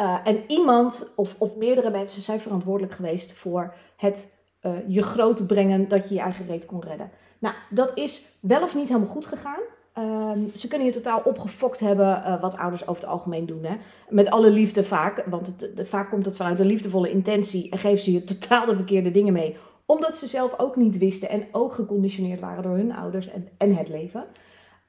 Uh, 0.00 0.16
en 0.24 0.44
iemand 0.46 1.12
of, 1.16 1.34
of 1.38 1.56
meerdere 1.56 1.90
mensen 1.90 2.22
zijn 2.22 2.40
verantwoordelijk 2.40 2.92
geweest 2.92 3.32
voor 3.32 3.74
het 3.96 4.44
uh, 4.62 4.72
je 4.86 5.02
groot 5.02 5.46
brengen 5.46 5.88
dat 5.88 6.08
je 6.08 6.14
je 6.14 6.20
eigen 6.20 6.46
reet 6.46 6.66
kon 6.66 6.82
redden. 6.82 7.10
Nou, 7.38 7.54
dat 7.70 7.92
is 7.94 8.38
wel 8.40 8.62
of 8.62 8.74
niet 8.74 8.88
helemaal 8.88 9.08
goed 9.08 9.26
gegaan. 9.26 9.60
Um, 9.98 10.50
ze 10.54 10.68
kunnen 10.68 10.86
je 10.86 10.92
totaal 10.92 11.20
opgefokt 11.24 11.80
hebben, 11.80 12.06
uh, 12.06 12.40
wat 12.40 12.56
ouders 12.56 12.86
over 12.86 13.02
het 13.02 13.10
algemeen 13.10 13.46
doen. 13.46 13.64
Hè? 13.64 13.76
Met 14.08 14.30
alle 14.30 14.50
liefde 14.50 14.84
vaak, 14.84 15.24
want 15.26 15.46
het, 15.46 15.88
vaak 15.88 16.10
komt 16.10 16.24
het 16.24 16.36
vanuit 16.36 16.60
een 16.60 16.66
liefdevolle 16.66 17.10
intentie 17.10 17.70
en 17.70 17.78
geven 17.78 17.98
ze 17.98 18.12
je 18.12 18.24
totaal 18.34 18.66
de 18.66 18.76
verkeerde 18.76 19.10
dingen 19.10 19.32
mee. 19.32 19.56
Omdat 19.86 20.16
ze 20.16 20.26
zelf 20.26 20.58
ook 20.58 20.76
niet 20.76 20.98
wisten 20.98 21.28
en 21.28 21.46
ook 21.52 21.72
geconditioneerd 21.72 22.40
waren 22.40 22.62
door 22.62 22.76
hun 22.76 22.94
ouders 22.94 23.28
en, 23.28 23.48
en 23.58 23.76
het 23.76 23.88
leven. 23.88 24.24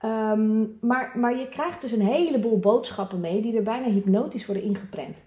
Um, 0.06 0.78
maar, 0.82 1.12
maar 1.16 1.38
je 1.38 1.50
krijgt 1.50 1.82
dus 1.82 1.92
een 1.92 2.02
heleboel 2.02 2.60
boodschappen 2.60 3.20
mee 3.20 3.42
die 3.42 3.58
er 3.58 3.64
bijna 3.64 3.90
hypnotisch 3.90 4.46
worden 4.46 4.64
ingeprent. 4.64 5.24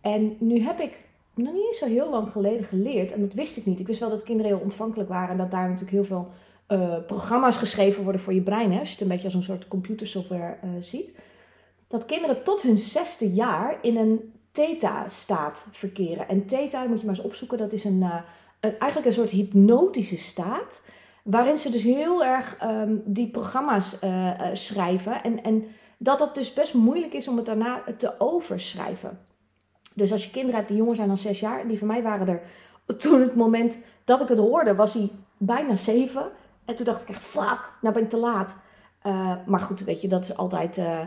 En 0.00 0.36
nu 0.38 0.60
heb 0.60 0.80
ik 0.80 1.04
nog 1.34 1.52
niet 1.52 1.66
eens 1.66 1.78
zo 1.78 1.86
heel 1.86 2.10
lang 2.10 2.30
geleden 2.30 2.64
geleerd. 2.64 3.12
En 3.12 3.20
dat 3.20 3.34
wist 3.34 3.56
ik 3.56 3.66
niet. 3.66 3.80
Ik 3.80 3.86
wist 3.86 4.00
wel 4.00 4.10
dat 4.10 4.22
kinderen 4.22 4.52
heel 4.52 4.62
ontvankelijk 4.62 5.08
waren. 5.08 5.30
En 5.30 5.36
dat 5.36 5.50
daar 5.50 5.68
natuurlijk 5.68 5.90
heel 5.90 6.04
veel 6.04 6.28
uh, 6.72 6.96
programma's 7.06 7.56
geschreven 7.56 8.02
worden 8.02 8.20
voor 8.20 8.34
je 8.34 8.42
brein. 8.42 8.72
Hè? 8.72 8.78
Als 8.78 8.88
je 8.88 8.94
het 8.94 9.02
een 9.02 9.08
beetje 9.08 9.24
als 9.24 9.34
een 9.34 9.42
soort 9.42 9.68
computersoftware 9.68 10.56
uh, 10.64 10.70
ziet. 10.80 11.14
Dat 11.88 12.06
kinderen 12.06 12.42
tot 12.42 12.62
hun 12.62 12.78
zesde 12.78 13.32
jaar 13.32 13.78
in 13.82 13.96
een 13.96 14.32
theta-staat 14.52 15.68
verkeren. 15.72 16.28
En 16.28 16.46
theta, 16.46 16.84
moet 16.84 17.00
je 17.00 17.06
maar 17.06 17.14
eens 17.14 17.24
opzoeken, 17.24 17.58
dat 17.58 17.72
is 17.72 17.84
een, 17.84 18.00
uh, 18.00 18.20
een, 18.60 18.78
eigenlijk 18.78 19.06
een 19.06 19.12
soort 19.12 19.30
hypnotische 19.30 20.18
staat. 20.18 20.80
Waarin 21.24 21.58
ze 21.58 21.70
dus 21.70 21.82
heel 21.82 22.24
erg 22.24 22.58
um, 22.64 23.02
die 23.04 23.30
programma's 23.30 23.98
schrijven. 24.52 25.22
En, 25.22 25.42
en 25.42 25.64
dat 25.98 26.20
het 26.20 26.34
dus 26.34 26.52
best 26.52 26.74
moeilijk 26.74 27.12
is 27.12 27.28
om 27.28 27.36
het 27.36 27.46
daarna 27.46 27.82
te 27.96 28.14
overschrijven. 28.18 29.18
Dus 29.94 30.12
als 30.12 30.24
je 30.24 30.30
kinderen 30.30 30.56
hebt 30.56 30.68
die 30.68 30.76
jonger 30.76 30.94
zijn 30.96 31.08
dan 31.08 31.18
zes 31.18 31.40
jaar, 31.40 31.68
die 31.68 31.78
van 31.78 31.86
mij 31.86 32.02
waren 32.02 32.28
er 32.28 32.42
toen 32.98 33.20
het 33.20 33.34
moment 33.34 33.78
dat 34.04 34.20
ik 34.20 34.28
het 34.28 34.38
hoorde, 34.38 34.74
was 34.74 34.94
hij 34.94 35.10
bijna 35.36 35.76
zeven. 35.76 36.30
En 36.64 36.74
toen 36.76 36.86
dacht 36.86 37.02
ik 37.02 37.08
echt, 37.08 37.22
fuck, 37.22 37.72
nou 37.80 37.94
ben 37.94 38.02
ik 38.02 38.10
te 38.10 38.16
laat. 38.16 38.56
Uh, 39.06 39.34
maar 39.46 39.60
goed, 39.60 39.80
weet 39.80 40.00
je, 40.00 40.08
dat 40.08 40.24
is 40.24 40.36
altijd 40.36 40.78
uh, 40.78 41.00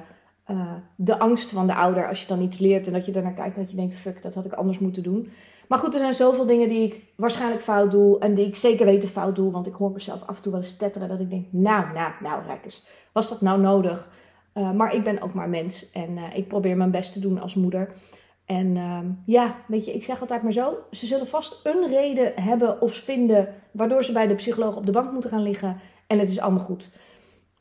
uh, 0.48 0.74
de 0.96 1.20
angst 1.20 1.52
van 1.52 1.68
de 1.68 1.76
ouder 1.76 2.08
als 2.08 2.22
je 2.22 2.28
dan 2.28 2.42
iets 2.42 2.60
leert 2.60 2.88
en 2.88 2.94
dat 2.94 3.06
je 3.06 3.12
ernaar 3.12 3.34
kijkt 3.34 3.56
en 3.56 3.62
dat 3.62 3.72
je 3.72 3.78
denkt, 3.78 3.96
fuck, 3.96 4.22
dat 4.22 4.36
had 4.36 4.46
ik 4.46 4.54
anders 4.54 4.80
moeten 4.80 5.04
doen. 5.04 5.32
Maar 5.68 5.80
goed, 5.80 5.94
er 5.94 6.00
zijn 6.00 6.14
zoveel 6.14 6.46
dingen 6.46 6.70
die 6.70 6.84
ik 6.84 7.04
waarschijnlijk 7.16 7.62
fout 7.62 7.92
doe 7.92 8.20
en 8.20 8.34
die 8.34 8.48
ik 8.48 8.56
zeker 8.56 8.86
weten 8.86 9.10
fout 9.10 9.36
doe, 9.36 9.52
want 9.52 9.68
ik 9.68 9.74
hoor 9.74 9.92
mezelf 9.92 10.22
af 10.22 10.36
en 10.36 10.42
toe 10.42 10.52
wel 10.52 10.62
eens 10.62 10.78
tetteren 10.78 11.08
dat 11.08 11.20
ik 11.20 11.30
denk, 11.30 11.46
nou, 11.50 11.94
nou, 11.94 12.12
nou, 12.20 12.46
Rekkers, 12.48 12.86
was 13.12 13.30
dat 13.30 13.42
nou 13.42 13.62
nodig? 13.62 14.10
maar 14.74 14.94
ik 14.94 15.04
ben 15.04 15.22
ook 15.22 15.34
maar 15.34 15.50
mens 15.50 15.92
en 15.92 16.18
ik 16.34 16.48
probeer 16.48 16.78
mijn 16.78 16.92
best 16.92 17.14
te 17.14 17.20
doen 17.20 17.42
als 17.42 17.56
moeder. 17.56 17.92
En 18.46 18.76
uh, 18.76 19.00
ja, 19.26 19.56
weet 19.68 19.86
je, 19.86 19.94
ik 19.94 20.04
zeg 20.04 20.22
altijd 20.22 20.44
maar 20.44 20.52
zo. 20.52 20.78
Ze 20.92 21.06
zullen 21.06 21.28
vast 21.28 21.60
een 21.64 21.88
reden 21.88 22.32
hebben 22.36 22.82
of 22.82 22.94
vinden 22.94 23.54
waardoor 23.72 24.04
ze 24.04 24.12
bij 24.12 24.28
de 24.28 24.36
psycholoog 24.36 24.76
op 24.76 24.86
de 24.86 24.92
bank 24.92 25.12
moeten 25.12 25.30
gaan 25.30 25.42
liggen. 25.42 25.78
En 26.08 26.20
het 26.20 26.30
is 26.30 26.40
allemaal 26.40 26.64
goed. 26.64 26.90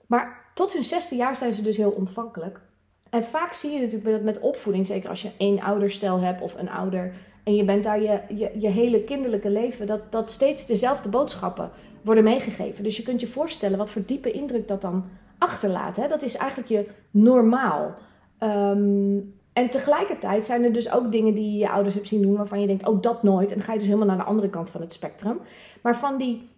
Maar 0.06 0.50
tot 0.54 0.72
hun 0.72 0.84
zesde 0.84 1.16
jaar 1.16 1.36
zijn 1.36 1.54
ze 1.54 1.62
dus 1.62 1.76
heel 1.76 1.90
ontvankelijk. 1.90 2.60
En 3.10 3.24
vaak 3.24 3.52
zie 3.52 3.70
je 3.70 3.80
natuurlijk 3.80 4.22
met 4.22 4.40
opvoeding, 4.40 4.86
zeker 4.86 5.08
als 5.08 5.22
je 5.22 5.30
één 5.36 5.60
ouderstel 5.60 6.20
hebt 6.20 6.40
of 6.40 6.54
een 6.54 6.70
ouder. 6.70 7.14
En 7.44 7.54
je 7.54 7.64
bent 7.64 7.84
daar 7.84 8.02
je, 8.02 8.20
je, 8.28 8.50
je 8.58 8.68
hele 8.68 9.04
kinderlijke 9.04 9.50
leven, 9.50 9.86
dat, 9.86 10.12
dat 10.12 10.30
steeds 10.30 10.66
dezelfde 10.66 11.08
boodschappen 11.08 11.70
worden 12.02 12.24
meegegeven. 12.24 12.84
Dus 12.84 12.96
je 12.96 13.02
kunt 13.02 13.20
je 13.20 13.26
voorstellen 13.26 13.78
wat 13.78 13.90
voor 13.90 14.02
diepe 14.06 14.30
indruk 14.30 14.68
dat 14.68 14.80
dan 14.80 15.04
achterlaat. 15.38 15.96
Hè? 15.96 16.08
Dat 16.08 16.22
is 16.22 16.36
eigenlijk 16.36 16.68
je 16.70 16.86
normaal. 17.10 17.94
Um, 18.40 19.34
en 19.54 19.70
tegelijkertijd 19.70 20.46
zijn 20.46 20.64
er 20.64 20.73
dus 20.73 20.92
ook 20.92 21.12
dingen 21.12 21.34
die 21.34 21.58
je 21.58 21.70
ouders 21.70 21.94
hebt 21.94 22.08
zien 22.08 22.23
doen 22.23 22.37
waarvan 22.37 22.61
je 22.61 22.66
denkt, 22.66 22.87
oh 22.87 23.02
dat 23.02 23.23
nooit. 23.23 23.50
En 23.50 23.56
dan 23.56 23.64
ga 23.64 23.73
je 23.73 23.78
dus 23.78 23.88
helemaal 23.88 24.08
naar 24.08 24.16
de 24.16 24.30
andere 24.30 24.50
kant 24.50 24.70
van 24.70 24.80
het 24.80 24.92
spectrum. 24.92 25.40
Maar 25.82 25.96
van 25.96 26.18
die 26.18 26.49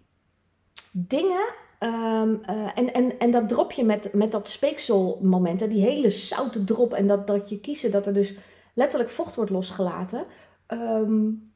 dingen, 0.91 1.45
um, 1.79 2.41
uh, 2.49 2.71
en, 2.75 2.93
en, 2.93 3.19
en 3.19 3.31
dat 3.31 3.49
dropje 3.49 3.83
met, 3.83 4.13
met 4.13 4.31
dat 4.31 4.49
speekselmoment, 4.49 5.69
die 5.69 5.81
hele 5.81 6.09
zoute 6.09 6.63
drop 6.63 6.93
en 6.93 7.07
dat, 7.07 7.27
dat 7.27 7.49
je 7.49 7.59
kiezen, 7.59 7.91
dat 7.91 8.07
er 8.07 8.13
dus 8.13 8.33
letterlijk 8.73 9.09
vocht 9.09 9.35
wordt 9.35 9.51
losgelaten. 9.51 10.25
Um, 10.67 11.51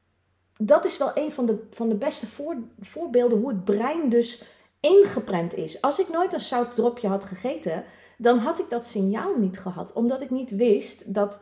dat 0.57 0.85
is 0.85 0.97
wel 0.97 1.11
een 1.13 1.31
van 1.31 1.45
de, 1.45 1.67
van 1.69 1.89
de 1.89 1.95
beste 1.95 2.27
voor, 2.27 2.57
voorbeelden 2.79 3.37
hoe 3.39 3.49
het 3.49 3.65
brein 3.65 4.09
dus 4.09 4.43
ingeprent 4.79 5.55
is. 5.55 5.81
Als 5.81 5.99
ik 5.99 6.09
nooit 6.09 6.33
een 6.33 6.39
zoutdropje 6.39 7.07
had 7.07 7.23
gegeten, 7.23 7.83
dan 8.21 8.37
had 8.37 8.59
ik 8.59 8.69
dat 8.69 8.85
signaal 8.85 9.37
niet 9.37 9.59
gehad. 9.59 9.93
Omdat 9.93 10.21
ik 10.21 10.29
niet 10.29 10.55
wist 10.55 11.13
dat, 11.13 11.41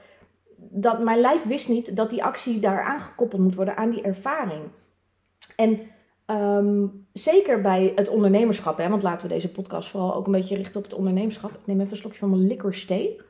dat 0.55 1.03
mijn 1.03 1.19
lijf 1.19 1.43
wist 1.43 1.69
niet 1.69 1.95
dat 1.95 2.09
die 2.09 2.23
actie 2.23 2.59
daar 2.59 2.83
aangekoppeld 2.83 3.41
moet 3.41 3.55
worden 3.55 3.77
aan 3.77 3.89
die 3.89 4.01
ervaring. 4.01 4.63
En 5.55 5.79
ehm, 6.25 6.87
zeker 7.13 7.61
bij 7.61 7.91
het 7.95 8.09
ondernemerschap, 8.09 8.77
hè, 8.77 8.89
want 8.89 9.03
laten 9.03 9.27
we 9.27 9.33
deze 9.33 9.51
podcast 9.51 9.89
vooral 9.89 10.15
ook 10.15 10.25
een 10.25 10.31
beetje 10.31 10.55
richten 10.55 10.77
op 10.77 10.83
het 10.83 10.93
ondernemerschap. 10.93 11.51
Ik 11.51 11.65
neem 11.65 11.79
even 11.79 11.91
een 11.91 11.97
slokje 11.97 12.19
van 12.19 12.29
mijn 12.29 12.47
liquor 12.47 12.85
thee. 12.85 13.21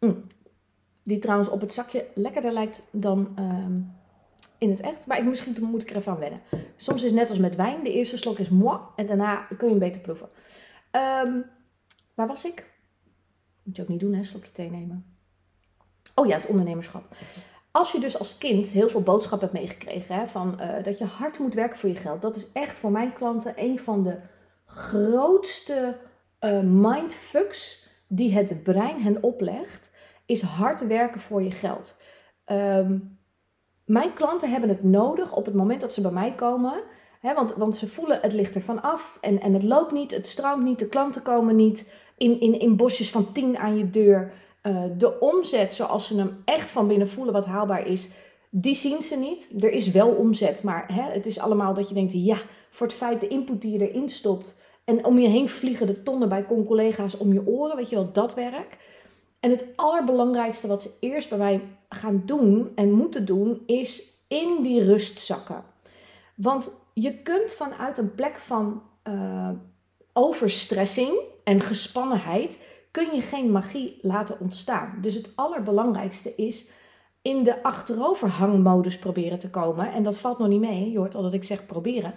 Mm. 0.00 0.22
Die 1.02 1.18
trouwens 1.18 1.48
op 1.48 1.60
het 1.60 1.72
zakje 1.72 2.06
lekkerder 2.14 2.52
lijkt 2.52 2.82
dan 2.90 3.32
ehm, 3.34 3.80
in 4.58 4.70
het 4.70 4.80
echt. 4.80 5.06
Maar 5.06 5.18
ik, 5.18 5.24
misschien 5.24 5.56
moet 5.60 5.82
ik 5.82 5.90
er 5.90 5.96
even 5.96 6.12
aan 6.12 6.18
wennen. 6.18 6.40
Soms 6.76 7.02
is 7.02 7.10
het 7.10 7.18
net 7.18 7.28
als 7.28 7.38
met 7.38 7.56
wijn. 7.56 7.82
De 7.82 7.92
eerste 7.92 8.18
slok 8.18 8.38
is 8.38 8.48
moi 8.48 8.78
en 8.96 9.06
daarna 9.06 9.36
kun 9.36 9.68
je 9.68 9.68
hem 9.68 9.78
beter 9.78 10.00
proeven. 10.00 10.28
Ehm, 10.94 11.40
waar 12.14 12.26
was 12.26 12.44
ik? 12.44 12.72
Moet 13.62 13.76
je 13.76 13.82
ook 13.82 13.88
niet 13.88 14.00
doen, 14.00 14.14
hè? 14.14 14.24
Slokje 14.24 14.52
thee 14.52 14.70
nemen. 14.70 15.16
Oh 16.14 16.26
ja, 16.26 16.36
het 16.36 16.46
ondernemerschap. 16.46 17.16
Als 17.70 17.92
je 17.92 18.00
dus 18.00 18.18
als 18.18 18.38
kind 18.38 18.68
heel 18.68 18.88
veel 18.88 19.02
boodschap 19.02 19.40
hebt 19.40 19.52
meegekregen 19.52 20.14
hè, 20.14 20.26
van 20.26 20.58
uh, 20.60 20.82
dat 20.82 20.98
je 20.98 21.04
hard 21.04 21.38
moet 21.38 21.54
werken 21.54 21.78
voor 21.78 21.88
je 21.88 21.96
geld. 21.96 22.22
Dat 22.22 22.36
is 22.36 22.52
echt 22.52 22.78
voor 22.78 22.90
mijn 22.90 23.12
klanten 23.12 23.52
een 23.56 23.78
van 23.78 24.02
de 24.02 24.18
grootste 24.64 25.96
uh, 26.40 26.60
mindfucks 26.60 27.88
die 28.08 28.34
het 28.34 28.62
brein 28.62 29.02
hen 29.02 29.22
oplegt. 29.22 29.90
Is 30.26 30.42
hard 30.42 30.86
werken 30.86 31.20
voor 31.20 31.42
je 31.42 31.50
geld. 31.50 31.96
Um, 32.46 33.18
mijn 33.84 34.12
klanten 34.12 34.50
hebben 34.50 34.68
het 34.68 34.82
nodig 34.82 35.36
op 35.36 35.44
het 35.44 35.54
moment 35.54 35.80
dat 35.80 35.94
ze 35.94 36.00
bij 36.00 36.10
mij 36.10 36.34
komen. 36.34 36.82
Want, 37.32 37.54
want 37.54 37.76
ze 37.76 37.88
voelen 37.88 38.18
het 38.22 38.32
ligt 38.32 38.54
ervan 38.54 38.82
af 38.82 39.18
en, 39.20 39.40
en 39.40 39.52
het 39.52 39.62
loopt 39.62 39.92
niet, 39.92 40.10
het 40.10 40.26
stroomt 40.26 40.64
niet, 40.64 40.78
de 40.78 40.88
klanten 40.88 41.22
komen 41.22 41.56
niet 41.56 41.94
in, 42.16 42.40
in, 42.40 42.60
in 42.60 42.76
bosjes 42.76 43.10
van 43.10 43.32
tien 43.32 43.58
aan 43.58 43.78
je 43.78 43.90
deur. 43.90 44.32
Uh, 44.62 44.82
de 44.98 45.20
omzet 45.20 45.74
zoals 45.74 46.06
ze 46.06 46.16
hem 46.16 46.42
echt 46.44 46.70
van 46.70 46.88
binnen 46.88 47.08
voelen 47.08 47.32
wat 47.32 47.44
haalbaar 47.44 47.86
is, 47.86 48.08
die 48.50 48.74
zien 48.74 49.02
ze 49.02 49.16
niet. 49.16 49.50
Er 49.60 49.72
is 49.72 49.90
wel 49.90 50.08
omzet, 50.08 50.62
maar 50.62 50.84
het 51.12 51.26
is 51.26 51.38
allemaal 51.38 51.74
dat 51.74 51.88
je 51.88 51.94
denkt, 51.94 52.12
ja, 52.12 52.36
voor 52.70 52.86
het 52.86 52.96
feit 52.96 53.20
de 53.20 53.28
input 53.28 53.60
die 53.60 53.78
je 53.78 53.90
erin 53.90 54.08
stopt 54.08 54.56
en 54.84 55.04
om 55.04 55.18
je 55.18 55.28
heen 55.28 55.48
vliegen 55.48 55.86
de 55.86 56.02
tonnen 56.02 56.28
bij 56.28 56.46
collega's 56.46 57.16
om 57.16 57.32
je 57.32 57.46
oren, 57.46 57.76
weet 57.76 57.88
je 57.90 57.96
wel, 57.96 58.12
dat 58.12 58.34
werk. 58.34 58.78
En 59.40 59.50
het 59.50 59.64
allerbelangrijkste 59.76 60.66
wat 60.66 60.82
ze 60.82 60.90
eerst 61.00 61.28
bij 61.28 61.38
mij 61.38 61.60
gaan 61.88 62.22
doen 62.26 62.72
en 62.74 62.92
moeten 62.92 63.24
doen, 63.24 63.62
is 63.66 64.18
in 64.28 64.62
die 64.62 64.84
rust 64.84 65.18
zakken. 65.18 65.72
Want 66.34 66.72
je 66.94 67.22
kunt 67.22 67.52
vanuit 67.52 67.98
een 67.98 68.14
plek 68.14 68.36
van 68.36 68.82
uh, 69.08 69.50
overstressing 70.12 71.18
en 71.44 71.60
gespannenheid, 71.60 72.58
kun 72.90 73.14
je 73.14 73.20
geen 73.20 73.50
magie 73.50 73.98
laten 74.02 74.40
ontstaan. 74.40 74.98
Dus 75.00 75.14
het 75.14 75.32
allerbelangrijkste 75.34 76.34
is 76.34 76.70
in 77.22 77.42
de 77.42 77.62
achteroverhangmodus 77.62 78.98
proberen 78.98 79.38
te 79.38 79.50
komen. 79.50 79.92
En 79.92 80.02
dat 80.02 80.18
valt 80.18 80.38
nog 80.38 80.48
niet 80.48 80.60
mee. 80.60 80.90
Je 80.90 80.98
hoort 80.98 81.14
al 81.14 81.22
dat 81.22 81.32
ik 81.32 81.44
zeg 81.44 81.66
proberen. 81.66 82.14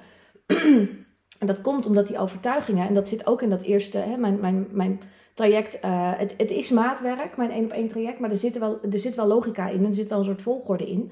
en 1.40 1.48
dat 1.48 1.62
komt 1.62 1.86
omdat 1.86 2.08
die 2.08 2.20
overtuigingen, 2.20 2.88
en 2.88 2.94
dat 2.94 3.10
zit 3.10 3.28
ook 3.28 3.42
in 3.42 3.50
dat 3.50 3.62
eerste, 3.62 3.98
hè, 3.98 4.18
mijn, 4.18 4.40
mijn, 4.40 4.68
mijn 4.72 5.02
traject. 5.34 5.84
Uh, 5.86 6.12
het, 6.16 6.34
het 6.38 6.52
is 6.52 6.70
maatwerk, 6.70 7.38
mijn 7.38 7.52
één 7.52 7.64
op 7.64 7.72
één 7.72 7.88
traject, 7.88 8.20
maar 8.20 8.30
er 8.30 8.38
zit, 8.38 8.58
wel, 8.58 8.80
er 8.92 9.00
zit 9.00 9.16
wel 9.16 9.28
logica 9.28 9.70
in. 9.70 9.86
Er 9.86 9.94
zit 9.94 10.10
wel 10.10 10.18
een 10.18 10.26
soort 10.26 10.42
volgorde 10.42 10.90
in. 10.90 11.12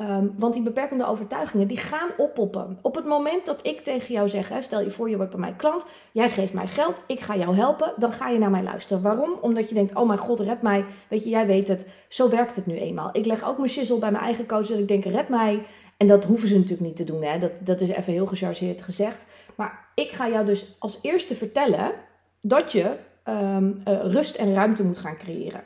Um, 0.00 0.34
want 0.38 0.54
die 0.54 0.62
beperkende 0.62 1.06
overtuigingen, 1.06 1.66
die 1.66 1.76
gaan 1.76 2.08
oppoppen. 2.16 2.78
Op 2.82 2.94
het 2.94 3.04
moment 3.04 3.46
dat 3.46 3.66
ik 3.66 3.80
tegen 3.80 4.14
jou 4.14 4.28
zeg, 4.28 4.48
hè, 4.48 4.62
stel 4.62 4.80
je 4.80 4.90
voor 4.90 5.10
je 5.10 5.16
wordt 5.16 5.30
bij 5.30 5.40
mij 5.40 5.54
klant, 5.56 5.86
jij 6.12 6.30
geeft 6.30 6.52
mij 6.52 6.66
geld, 6.66 7.02
ik 7.06 7.20
ga 7.20 7.36
jou 7.36 7.56
helpen, 7.56 7.92
dan 7.96 8.12
ga 8.12 8.28
je 8.28 8.38
naar 8.38 8.50
mij 8.50 8.62
luisteren. 8.62 9.02
Waarom? 9.02 9.38
Omdat 9.40 9.68
je 9.68 9.74
denkt, 9.74 9.94
oh 9.94 10.06
mijn 10.06 10.18
god, 10.18 10.40
red 10.40 10.62
mij. 10.62 10.84
Weet 11.08 11.24
je, 11.24 11.30
jij 11.30 11.46
weet 11.46 11.68
het, 11.68 11.88
zo 12.08 12.30
werkt 12.30 12.56
het 12.56 12.66
nu 12.66 12.78
eenmaal. 12.78 13.08
Ik 13.12 13.26
leg 13.26 13.44
ook 13.44 13.58
mijn 13.58 13.70
shizzle 13.70 13.98
bij 13.98 14.10
mijn 14.10 14.24
eigen 14.24 14.46
coach, 14.46 14.66
dat 14.66 14.78
ik 14.78 14.88
denk, 14.88 15.04
red 15.04 15.28
mij. 15.28 15.62
En 15.96 16.06
dat 16.06 16.24
hoeven 16.24 16.48
ze 16.48 16.54
natuurlijk 16.54 16.88
niet 16.88 16.96
te 16.96 17.04
doen, 17.04 17.22
hè. 17.22 17.38
Dat, 17.38 17.52
dat 17.58 17.80
is 17.80 17.88
even 17.88 18.12
heel 18.12 18.26
gechargeerd 18.26 18.82
gezegd. 18.82 19.26
Maar 19.54 19.88
ik 19.94 20.10
ga 20.10 20.28
jou 20.28 20.46
dus 20.46 20.76
als 20.78 20.98
eerste 21.02 21.34
vertellen 21.34 21.92
dat 22.40 22.72
je 22.72 22.96
um, 23.28 23.82
uh, 23.88 24.00
rust 24.02 24.36
en 24.36 24.54
ruimte 24.54 24.84
moet 24.84 24.98
gaan 24.98 25.16
creëren. 25.16 25.64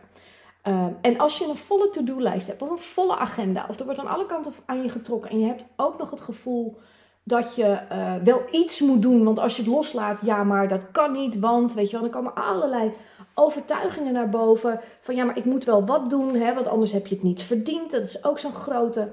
Uh, 0.68 0.86
en 1.00 1.18
als 1.18 1.38
je 1.38 1.48
een 1.48 1.56
volle 1.56 1.90
to-do-lijst 1.90 2.46
hebt 2.46 2.62
of 2.62 2.70
een 2.70 2.78
volle 2.78 3.16
agenda, 3.16 3.66
of 3.68 3.78
er 3.78 3.84
wordt 3.84 4.00
aan 4.00 4.06
alle 4.06 4.26
kanten 4.26 4.52
aan 4.66 4.82
je 4.82 4.88
getrokken 4.88 5.30
en 5.30 5.40
je 5.40 5.46
hebt 5.46 5.66
ook 5.76 5.98
nog 5.98 6.10
het 6.10 6.20
gevoel 6.20 6.76
dat 7.24 7.54
je 7.54 7.78
uh, 7.92 8.14
wel 8.14 8.42
iets 8.50 8.80
moet 8.80 9.02
doen, 9.02 9.24
want 9.24 9.38
als 9.38 9.56
je 9.56 9.62
het 9.62 9.70
loslaat, 9.70 10.20
ja, 10.22 10.44
maar 10.44 10.68
dat 10.68 10.90
kan 10.90 11.12
niet, 11.12 11.38
want 11.38 11.74
weet 11.74 11.90
je 11.90 11.92
wel, 11.92 12.10
dan 12.10 12.22
komen 12.22 12.34
allerlei 12.44 12.92
overtuigingen 13.34 14.12
naar 14.12 14.28
boven 14.28 14.80
van 15.00 15.14
ja, 15.14 15.24
maar 15.24 15.36
ik 15.36 15.44
moet 15.44 15.64
wel 15.64 15.84
wat 15.84 16.10
doen, 16.10 16.34
hè, 16.34 16.54
want 16.54 16.66
anders 16.68 16.92
heb 16.92 17.06
je 17.06 17.14
het 17.14 17.24
niet 17.24 17.42
verdiend. 17.42 17.90
Dat 17.90 18.04
is 18.04 18.24
ook 18.24 18.38
zo'n 18.38 18.52
grote. 18.52 19.12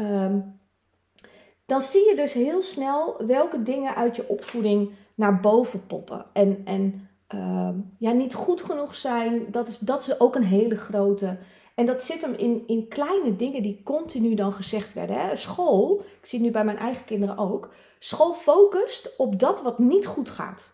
Um, 0.00 0.60
dan 1.66 1.80
zie 1.80 2.08
je 2.08 2.16
dus 2.16 2.32
heel 2.32 2.62
snel 2.62 3.26
welke 3.26 3.62
dingen 3.62 3.94
uit 3.94 4.16
je 4.16 4.28
opvoeding 4.28 4.90
naar 5.14 5.40
boven 5.40 5.86
poppen. 5.86 6.24
En, 6.32 6.62
en 6.64 7.07
uh, 7.34 7.70
ja, 7.98 8.12
niet 8.12 8.34
goed 8.34 8.60
genoeg 8.60 8.94
zijn, 8.94 9.46
dat 9.50 9.68
is, 9.68 9.78
dat 9.78 10.00
is 10.00 10.20
ook 10.20 10.34
een 10.34 10.44
hele 10.44 10.76
grote. 10.76 11.38
En 11.74 11.86
dat 11.86 12.02
zit 12.02 12.22
hem 12.22 12.34
in, 12.34 12.62
in 12.66 12.88
kleine 12.88 13.36
dingen 13.36 13.62
die 13.62 13.82
continu 13.82 14.34
dan 14.34 14.52
gezegd 14.52 14.94
werden. 14.94 15.16
Hè? 15.16 15.36
School, 15.36 16.02
ik 16.20 16.26
zie 16.26 16.38
het 16.38 16.46
nu 16.46 16.52
bij 16.52 16.64
mijn 16.64 16.78
eigen 16.78 17.04
kinderen 17.04 17.38
ook. 17.38 17.70
School 17.98 18.34
focust 18.34 19.16
op 19.16 19.38
dat 19.38 19.62
wat 19.62 19.78
niet 19.78 20.06
goed 20.06 20.30
gaat. 20.30 20.72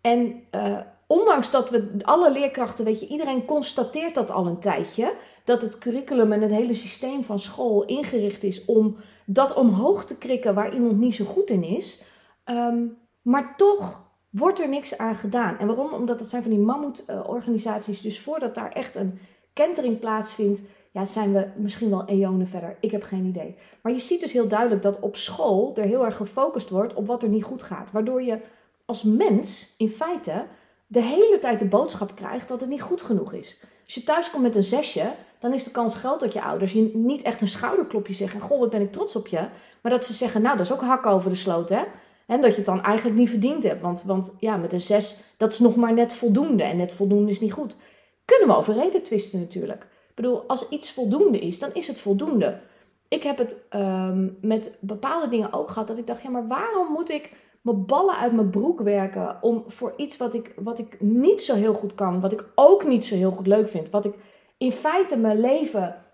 En 0.00 0.42
uh, 0.54 0.78
ondanks 1.06 1.50
dat 1.50 1.70
we 1.70 1.90
alle 2.02 2.32
leerkrachten, 2.32 2.84
weet 2.84 3.00
je, 3.00 3.06
iedereen 3.06 3.44
constateert 3.44 4.14
dat 4.14 4.30
al 4.30 4.46
een 4.46 4.60
tijdje. 4.60 5.14
Dat 5.44 5.62
het 5.62 5.78
curriculum 5.78 6.32
en 6.32 6.42
het 6.42 6.50
hele 6.50 6.74
systeem 6.74 7.24
van 7.24 7.40
school 7.40 7.84
ingericht 7.84 8.42
is 8.42 8.64
om 8.64 8.96
dat 9.26 9.54
omhoog 9.54 10.04
te 10.04 10.18
krikken 10.18 10.54
waar 10.54 10.74
iemand 10.74 10.98
niet 10.98 11.14
zo 11.14 11.24
goed 11.24 11.50
in 11.50 11.64
is. 11.64 12.04
Um, 12.44 12.98
maar 13.22 13.56
toch 13.56 14.05
wordt 14.36 14.60
er 14.60 14.68
niks 14.68 14.98
aan 14.98 15.14
gedaan. 15.14 15.58
En 15.58 15.66
waarom? 15.66 15.92
Omdat 15.92 16.18
dat 16.18 16.28
zijn 16.28 16.42
van 16.42 16.50
die 16.50 16.60
mammoetorganisaties. 16.60 18.00
Dus 18.00 18.20
voordat 18.20 18.54
daar 18.54 18.72
echt 18.72 18.94
een 18.94 19.18
kentering 19.52 19.98
plaatsvindt, 19.98 20.62
ja, 20.90 21.04
zijn 21.04 21.32
we 21.32 21.46
misschien 21.56 21.90
wel 21.90 22.04
eonen 22.04 22.46
verder. 22.46 22.76
Ik 22.80 22.90
heb 22.90 23.02
geen 23.02 23.24
idee. 23.24 23.56
Maar 23.82 23.92
je 23.92 23.98
ziet 23.98 24.20
dus 24.20 24.32
heel 24.32 24.48
duidelijk 24.48 24.82
dat 24.82 25.00
op 25.00 25.16
school 25.16 25.72
er 25.76 25.84
heel 25.84 26.04
erg 26.04 26.16
gefocust 26.16 26.70
wordt 26.70 26.94
op 26.94 27.06
wat 27.06 27.22
er 27.22 27.28
niet 27.28 27.44
goed 27.44 27.62
gaat. 27.62 27.90
Waardoor 27.90 28.22
je 28.22 28.40
als 28.84 29.02
mens 29.02 29.74
in 29.78 29.88
feite 29.88 30.44
de 30.86 31.02
hele 31.02 31.38
tijd 31.38 31.58
de 31.58 31.66
boodschap 31.66 32.14
krijgt 32.14 32.48
dat 32.48 32.60
het 32.60 32.70
niet 32.70 32.82
goed 32.82 33.02
genoeg 33.02 33.32
is. 33.32 33.60
Als 33.84 33.94
je 33.94 34.02
thuis 34.02 34.30
komt 34.30 34.42
met 34.42 34.56
een 34.56 34.62
zesje, 34.62 35.12
dan 35.38 35.52
is 35.52 35.64
de 35.64 35.70
kans 35.70 35.94
groot 35.94 36.20
dat 36.20 36.32
je 36.32 36.42
ouders 36.42 36.72
je 36.72 36.90
niet 36.94 37.22
echt 37.22 37.40
een 37.40 37.48
schouderklopje 37.48 38.14
zeggen. 38.14 38.40
Goh, 38.40 38.58
wat 38.58 38.70
ben 38.70 38.80
ik 38.80 38.92
trots 38.92 39.16
op 39.16 39.26
je. 39.26 39.48
Maar 39.80 39.92
dat 39.92 40.04
ze 40.04 40.12
zeggen, 40.12 40.42
nou, 40.42 40.56
dat 40.56 40.66
is 40.66 40.72
ook 40.72 40.80
hak 40.80 41.06
over 41.06 41.30
de 41.30 41.36
sloot, 41.36 41.68
hè. 41.68 41.82
En 42.26 42.40
dat 42.40 42.50
je 42.50 42.56
het 42.56 42.66
dan 42.66 42.82
eigenlijk 42.82 43.18
niet 43.18 43.30
verdiend 43.30 43.62
hebt. 43.62 43.82
Want, 43.82 44.02
want 44.02 44.36
ja, 44.40 44.56
met 44.56 44.72
een 44.72 44.80
6, 44.80 45.16
dat 45.36 45.52
is 45.52 45.58
nog 45.58 45.76
maar 45.76 45.92
net 45.92 46.14
voldoende. 46.14 46.62
En 46.62 46.76
net 46.76 46.92
voldoende 46.92 47.30
is 47.30 47.40
niet 47.40 47.52
goed. 47.52 47.76
Kunnen 48.24 48.48
we 48.48 48.56
over 48.56 48.74
reden 48.74 49.02
twisten 49.02 49.40
natuurlijk. 49.40 49.82
Ik 49.82 50.14
bedoel, 50.14 50.42
als 50.46 50.68
iets 50.68 50.92
voldoende 50.92 51.38
is, 51.38 51.58
dan 51.58 51.70
is 51.74 51.88
het 51.88 52.00
voldoende. 52.00 52.60
Ik 53.08 53.22
heb 53.22 53.38
het 53.38 53.66
um, 53.74 54.38
met 54.40 54.78
bepaalde 54.80 55.28
dingen 55.28 55.52
ook 55.52 55.70
gehad. 55.70 55.88
Dat 55.88 55.98
ik 55.98 56.06
dacht, 56.06 56.22
ja, 56.22 56.30
maar 56.30 56.46
waarom 56.46 56.92
moet 56.92 57.10
ik 57.10 57.30
mijn 57.62 57.86
ballen 57.86 58.16
uit 58.16 58.32
mijn 58.32 58.50
broek 58.50 58.80
werken 58.80 59.38
om 59.40 59.64
voor 59.66 59.94
iets 59.96 60.16
wat 60.16 60.34
ik, 60.34 60.52
wat 60.56 60.78
ik 60.78 61.00
niet 61.00 61.42
zo 61.42 61.54
heel 61.54 61.74
goed 61.74 61.94
kan, 61.94 62.20
wat 62.20 62.32
ik 62.32 62.48
ook 62.54 62.86
niet 62.86 63.04
zo 63.04 63.14
heel 63.14 63.30
goed 63.30 63.46
leuk 63.46 63.68
vind, 63.68 63.90
wat 63.90 64.04
ik 64.04 64.14
in 64.58 64.72
feite 64.72 65.16
mijn 65.16 65.40
leven 65.40 66.04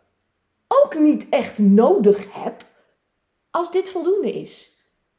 ook 0.69 0.99
niet 0.99 1.29
echt 1.29 1.59
nodig 1.59 2.27
heb, 2.33 2.65
als 3.51 3.71
dit 3.71 3.89
voldoende 3.89 4.33
is. 4.33 4.72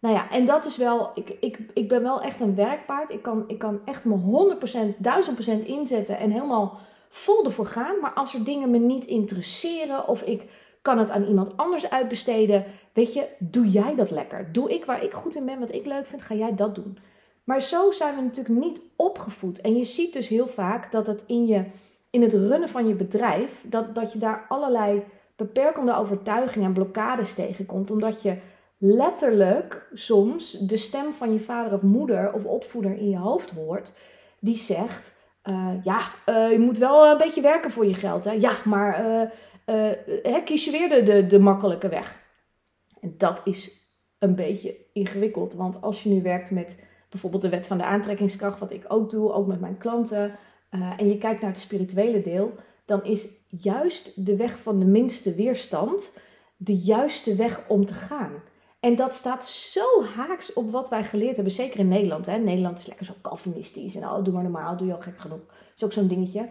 Nou 0.03 0.15
ja, 0.15 0.29
en 0.29 0.45
dat 0.45 0.65
is 0.65 0.77
wel, 0.77 1.11
ik, 1.15 1.29
ik, 1.39 1.59
ik 1.73 1.87
ben 1.87 2.01
wel 2.01 2.21
echt 2.21 2.41
een 2.41 2.55
werkpaard. 2.55 3.11
Ik 3.11 3.21
kan, 3.21 3.43
ik 3.47 3.59
kan 3.59 3.79
echt 3.85 4.05
me 4.05 4.55
100%, 4.57 5.61
1000% 5.61 5.65
inzetten 5.65 6.17
en 6.17 6.31
helemaal 6.31 6.79
vol 7.09 7.45
ervoor 7.45 7.65
gaan. 7.65 7.99
Maar 8.01 8.13
als 8.13 8.33
er 8.33 8.43
dingen 8.43 8.71
me 8.71 8.77
niet 8.77 9.05
interesseren 9.05 10.07
of 10.07 10.21
ik 10.21 10.43
kan 10.81 10.97
het 10.97 11.09
aan 11.09 11.25
iemand 11.25 11.57
anders 11.57 11.89
uitbesteden, 11.89 12.65
weet 12.93 13.13
je, 13.13 13.27
doe 13.39 13.69
jij 13.69 13.95
dat 13.95 14.11
lekker. 14.11 14.51
Doe 14.51 14.73
ik 14.73 14.85
waar 14.85 15.03
ik 15.03 15.13
goed 15.13 15.35
in 15.35 15.45
ben, 15.45 15.59
wat 15.59 15.73
ik 15.73 15.85
leuk 15.85 16.05
vind, 16.05 16.21
ga 16.21 16.35
jij 16.35 16.55
dat 16.55 16.75
doen. 16.75 16.97
Maar 17.43 17.61
zo 17.61 17.91
zijn 17.91 18.15
we 18.15 18.21
natuurlijk 18.21 18.65
niet 18.65 18.81
opgevoed. 18.95 19.61
En 19.61 19.77
je 19.77 19.83
ziet 19.83 20.13
dus 20.13 20.27
heel 20.27 20.47
vaak 20.47 20.91
dat 20.91 21.07
het 21.07 21.23
in, 21.27 21.45
je, 21.45 21.65
in 22.09 22.21
het 22.21 22.33
runnen 22.33 22.69
van 22.69 22.87
je 22.87 22.93
bedrijf, 22.93 23.65
dat, 23.67 23.95
dat 23.95 24.13
je 24.13 24.19
daar 24.19 24.45
allerlei 24.49 25.03
beperkende 25.35 25.95
overtuigingen 25.95 26.67
en 26.67 26.73
blokkades 26.73 27.33
tegenkomt. 27.33 27.91
Omdat 27.91 28.21
je 28.21 28.37
letterlijk 28.85 29.87
soms 29.93 30.51
de 30.51 30.77
stem 30.77 31.13
van 31.13 31.33
je 31.33 31.39
vader 31.39 31.73
of 31.73 31.81
moeder 31.81 32.33
of 32.33 32.45
opvoeder 32.45 32.97
in 32.97 33.09
je 33.09 33.17
hoofd 33.17 33.49
hoort, 33.49 33.93
die 34.39 34.57
zegt: 34.57 35.31
uh, 35.43 35.73
Ja, 35.83 36.01
uh, 36.25 36.51
je 36.51 36.59
moet 36.59 36.77
wel 36.77 37.11
een 37.11 37.17
beetje 37.17 37.41
werken 37.41 37.71
voor 37.71 37.85
je 37.85 37.93
geld. 37.93 38.23
Hè? 38.23 38.31
Ja, 38.31 38.57
maar 38.65 39.03
uh, 39.65 40.43
kies 40.45 40.65
je 40.65 40.71
weer 40.71 40.89
de, 40.89 41.03
de, 41.03 41.27
de 41.27 41.39
makkelijke 41.39 41.89
weg. 41.89 42.19
En 43.01 43.13
dat 43.17 43.41
is 43.43 43.91
een 44.19 44.35
beetje 44.35 44.75
ingewikkeld. 44.93 45.53
Want 45.53 45.81
als 45.81 46.03
je 46.03 46.09
nu 46.09 46.21
werkt 46.21 46.51
met 46.51 46.75
bijvoorbeeld 47.09 47.41
de 47.41 47.49
wet 47.49 47.67
van 47.67 47.77
de 47.77 47.85
aantrekkingskracht, 47.85 48.59
wat 48.59 48.71
ik 48.71 48.85
ook 48.87 49.09
doe, 49.09 49.31
ook 49.31 49.47
met 49.47 49.59
mijn 49.59 49.77
klanten, 49.77 50.35
en 50.97 51.09
je 51.09 51.17
kijkt 51.17 51.41
naar 51.41 51.49
het 51.49 51.59
spirituele 51.59 52.21
deel, 52.21 52.53
dan 52.85 53.03
is 53.03 53.27
juist 53.49 54.25
de 54.25 54.35
weg 54.35 54.59
van 54.59 54.79
de 54.79 54.85
minste 54.85 55.35
weerstand 55.35 56.17
de 56.57 56.75
juiste 56.75 57.35
weg 57.35 57.63
om 57.67 57.85
te 57.85 57.93
gaan. 57.93 58.31
En 58.83 58.95
dat 58.95 59.13
staat 59.13 59.45
zo 59.45 60.03
haaks 60.15 60.53
op 60.53 60.71
wat 60.71 60.89
wij 60.89 61.03
geleerd 61.03 61.35
hebben, 61.35 61.53
zeker 61.53 61.79
in 61.79 61.87
Nederland. 61.87 62.25
Hè? 62.25 62.37
Nederland 62.37 62.79
is 62.79 62.87
lekker 62.87 63.05
zo 63.05 63.13
calvinistisch 63.21 63.95
en 63.95 64.03
oh, 64.03 64.23
doe 64.23 64.33
maar 64.33 64.43
normaal, 64.43 64.77
doe 64.77 64.87
je 64.87 64.93
al 64.93 64.99
gek 64.99 65.19
genoeg. 65.19 65.45
Dat 65.47 65.75
is 65.75 65.83
ook 65.83 65.93
zo'n 65.93 66.07
dingetje. 66.07 66.47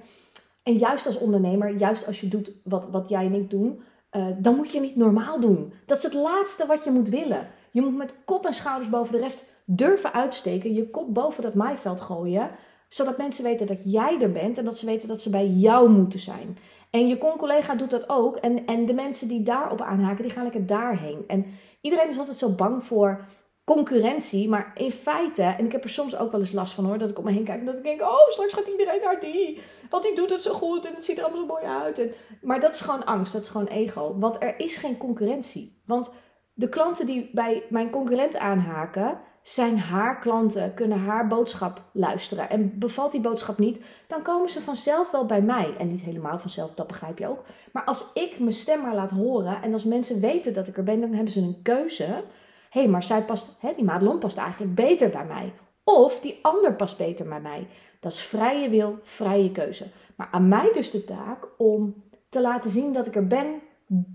En 0.62 0.76
juist 0.76 1.06
als 1.06 1.18
ondernemer, 1.18 1.76
juist 1.76 2.06
als 2.06 2.20
je 2.20 2.28
doet 2.28 2.52
wat, 2.64 2.88
wat 2.90 3.08
jij 3.08 3.26
en 3.26 3.34
ik 3.34 3.50
doen, 3.50 3.82
uh, 4.12 4.26
dan 4.38 4.56
moet 4.56 4.72
je 4.72 4.80
niet 4.80 4.96
normaal 4.96 5.40
doen. 5.40 5.72
Dat 5.86 5.96
is 5.96 6.02
het 6.02 6.14
laatste 6.14 6.66
wat 6.66 6.84
je 6.84 6.90
moet 6.90 7.08
willen. 7.08 7.48
Je 7.70 7.80
moet 7.80 7.96
met 7.96 8.14
kop 8.24 8.46
en 8.46 8.54
schouders 8.54 8.90
boven 8.90 9.12
de 9.12 9.20
rest 9.20 9.44
durven 9.64 10.12
uitsteken, 10.12 10.74
je 10.74 10.90
kop 10.90 11.14
boven 11.14 11.42
dat 11.42 11.54
maaiveld 11.54 12.00
gooien, 12.00 12.48
zodat 12.88 13.18
mensen 13.18 13.44
weten 13.44 13.66
dat 13.66 13.92
jij 13.92 14.20
er 14.20 14.32
bent 14.32 14.58
en 14.58 14.64
dat 14.64 14.78
ze 14.78 14.86
weten 14.86 15.08
dat 15.08 15.20
ze 15.20 15.30
bij 15.30 15.46
jou 15.46 15.90
moeten 15.90 16.20
zijn. 16.20 16.58
En 16.90 17.08
je 17.08 17.18
con-collega 17.18 17.74
doet 17.74 17.90
dat 17.90 18.08
ook. 18.08 18.36
En, 18.36 18.66
en 18.66 18.86
de 18.86 18.94
mensen 18.94 19.28
die 19.28 19.42
daarop 19.42 19.80
aanhaken, 19.80 20.22
die 20.22 20.32
gaan 20.32 20.42
lekker 20.42 20.66
daarheen. 20.66 21.24
En 21.26 21.46
iedereen 21.82 22.08
is 22.08 22.18
altijd 22.18 22.38
zo 22.38 22.48
bang 22.48 22.84
voor 22.84 23.24
concurrentie. 23.64 24.48
Maar 24.48 24.70
in 24.74 24.92
feite, 24.92 25.42
en 25.42 25.64
ik 25.64 25.72
heb 25.72 25.84
er 25.84 25.90
soms 25.90 26.16
ook 26.16 26.30
wel 26.30 26.40
eens 26.40 26.52
last 26.52 26.74
van 26.74 26.84
hoor, 26.84 26.98
dat 26.98 27.10
ik 27.10 27.18
om 27.18 27.24
me 27.24 27.32
heen 27.32 27.44
kijk 27.44 27.60
en 27.60 27.66
dat 27.66 27.74
ik 27.74 27.82
denk, 27.82 28.00
oh, 28.00 28.28
straks 28.28 28.52
gaat 28.52 28.66
iedereen 28.66 29.00
naar 29.02 29.20
die. 29.20 29.60
Want 29.90 30.02
die 30.02 30.14
doet 30.14 30.30
het 30.30 30.42
zo 30.42 30.52
goed 30.52 30.86
en 30.86 30.94
het 30.94 31.04
ziet 31.04 31.18
er 31.18 31.24
allemaal 31.24 31.40
zo 31.40 31.46
mooi 31.46 31.64
uit. 31.64 31.98
En, 31.98 32.12
maar 32.42 32.60
dat 32.60 32.74
is 32.74 32.80
gewoon 32.80 33.04
angst, 33.04 33.32
dat 33.32 33.42
is 33.42 33.48
gewoon 33.48 33.66
ego. 33.66 34.18
Want 34.18 34.42
er 34.42 34.58
is 34.58 34.76
geen 34.76 34.96
concurrentie. 34.96 35.82
Want 35.86 36.12
de 36.54 36.68
klanten 36.68 37.06
die 37.06 37.30
bij 37.32 37.62
mijn 37.68 37.90
concurrent 37.90 38.36
aanhaken, 38.36 39.20
zijn 39.42 39.78
haar 39.78 40.18
klanten, 40.18 40.74
kunnen 40.74 40.98
haar 40.98 41.26
boodschap 41.26 41.82
luisteren. 41.92 42.50
En 42.50 42.78
bevalt 42.78 43.12
die 43.12 43.20
boodschap 43.20 43.58
niet, 43.58 43.80
dan 44.06 44.22
komen 44.22 44.50
ze 44.50 44.60
vanzelf 44.60 45.10
wel 45.10 45.26
bij 45.26 45.42
mij. 45.42 45.74
En 45.78 45.88
niet 45.88 46.02
helemaal 46.02 46.38
vanzelf, 46.38 46.74
dat 46.74 46.86
begrijp 46.86 47.18
je 47.18 47.28
ook. 47.28 47.44
Maar 47.72 47.84
als 47.84 48.04
ik 48.14 48.38
mijn 48.38 48.52
stem 48.52 48.80
maar 48.80 48.94
laat 48.94 49.10
horen 49.10 49.62
en 49.62 49.72
als 49.72 49.84
mensen 49.84 50.20
weten 50.20 50.52
dat 50.52 50.68
ik 50.68 50.76
er 50.76 50.84
ben, 50.84 51.00
dan 51.00 51.12
hebben 51.12 51.32
ze 51.32 51.40
een 51.40 51.60
keuze. 51.62 52.04
Hé, 52.04 52.80
hey, 52.80 52.88
maar 52.88 53.02
zij 53.02 53.24
past, 53.24 53.56
hè, 53.60 53.72
die 53.76 53.84
Madelon 53.84 54.18
past 54.18 54.36
eigenlijk 54.36 54.74
beter 54.74 55.10
bij 55.10 55.24
mij. 55.24 55.52
Of 55.84 56.20
die 56.20 56.38
ander 56.42 56.74
past 56.74 56.96
beter 56.96 57.28
bij 57.28 57.40
mij. 57.40 57.66
Dat 58.00 58.12
is 58.12 58.20
vrije 58.20 58.68
wil, 58.68 58.98
vrije 59.02 59.50
keuze. 59.50 59.86
Maar 60.16 60.28
aan 60.30 60.48
mij 60.48 60.70
dus 60.72 60.90
de 60.90 61.04
taak 61.04 61.48
om 61.58 62.02
te 62.28 62.40
laten 62.40 62.70
zien 62.70 62.92
dat 62.92 63.06
ik 63.06 63.14
er 63.14 63.26
ben 63.26 63.46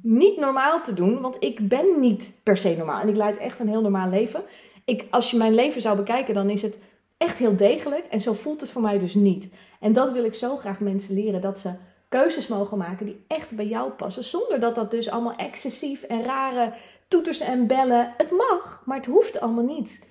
niet 0.02 0.38
normaal 0.38 0.82
te 0.82 0.94
doen, 0.94 1.22
want 1.22 1.36
ik 1.40 1.68
ben 1.68 2.00
niet 2.00 2.40
per 2.44 2.58
se 2.58 2.76
normaal. 2.78 3.02
En 3.02 3.08
ik 3.08 3.16
leid 3.16 3.38
echt 3.38 3.60
een 3.60 3.68
heel 3.68 3.82
normaal 3.82 4.10
leven 4.10 4.44
ik, 4.88 5.06
als 5.10 5.32
je 5.32 5.38
mijn 5.38 5.56
leven 5.56 5.82
zou 5.82 5.98
bekijken, 5.98 6.34
dan 6.34 6.50
is 6.50 6.62
het 6.62 6.78
echt 7.18 7.38
heel 7.38 7.56
degelijk. 7.56 8.06
En 8.10 8.22
zo 8.22 8.34
voelt 8.34 8.62
het 8.62 8.72
voor 8.72 8.82
mij 8.82 8.98
dus 8.98 9.14
niet. 9.14 9.48
En 9.80 9.94
dat 9.94 10.12
wil 10.12 10.24
ik 10.24 10.34
zo 10.34 10.58
graag 10.58 10.80
mensen 10.80 11.14
leren. 11.14 11.42
Dat 11.42 11.60
ze 11.60 11.72
keuzes 12.10 12.48
mogen 12.48 12.78
maken 12.78 13.06
die 13.06 13.24
echt 13.28 13.56
bij 13.56 13.68
jou 13.68 13.92
passen. 13.92 14.24
Zonder 14.24 14.60
dat 14.60 14.76
dat 14.76 14.92
dus 14.92 15.10
allemaal 15.10 15.36
excessief 15.36 16.04
en 16.04 16.24
rare 16.24 16.74
toeters 17.08 17.40
en 17.40 17.68
bellen. 17.68 18.14
Het 18.18 18.32
mag, 18.32 18.84
maar 18.86 18.98
het 18.98 19.06
hoeft 19.06 19.40
allemaal 19.40 19.64
niet. 19.64 20.10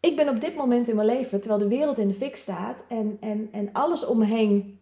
Ik 0.00 0.16
ben 0.16 0.28
op 0.28 0.40
dit 0.40 0.54
moment 0.54 0.88
in 0.88 0.96
mijn 0.96 1.08
leven, 1.08 1.40
terwijl 1.40 1.62
de 1.62 1.76
wereld 1.76 1.98
in 1.98 2.08
de 2.08 2.14
fik 2.14 2.36
staat 2.36 2.84
en, 2.88 3.16
en, 3.20 3.48
en 3.52 3.68
alles 3.72 4.06
om 4.06 4.18
me 4.18 4.24
heen. 4.24 4.80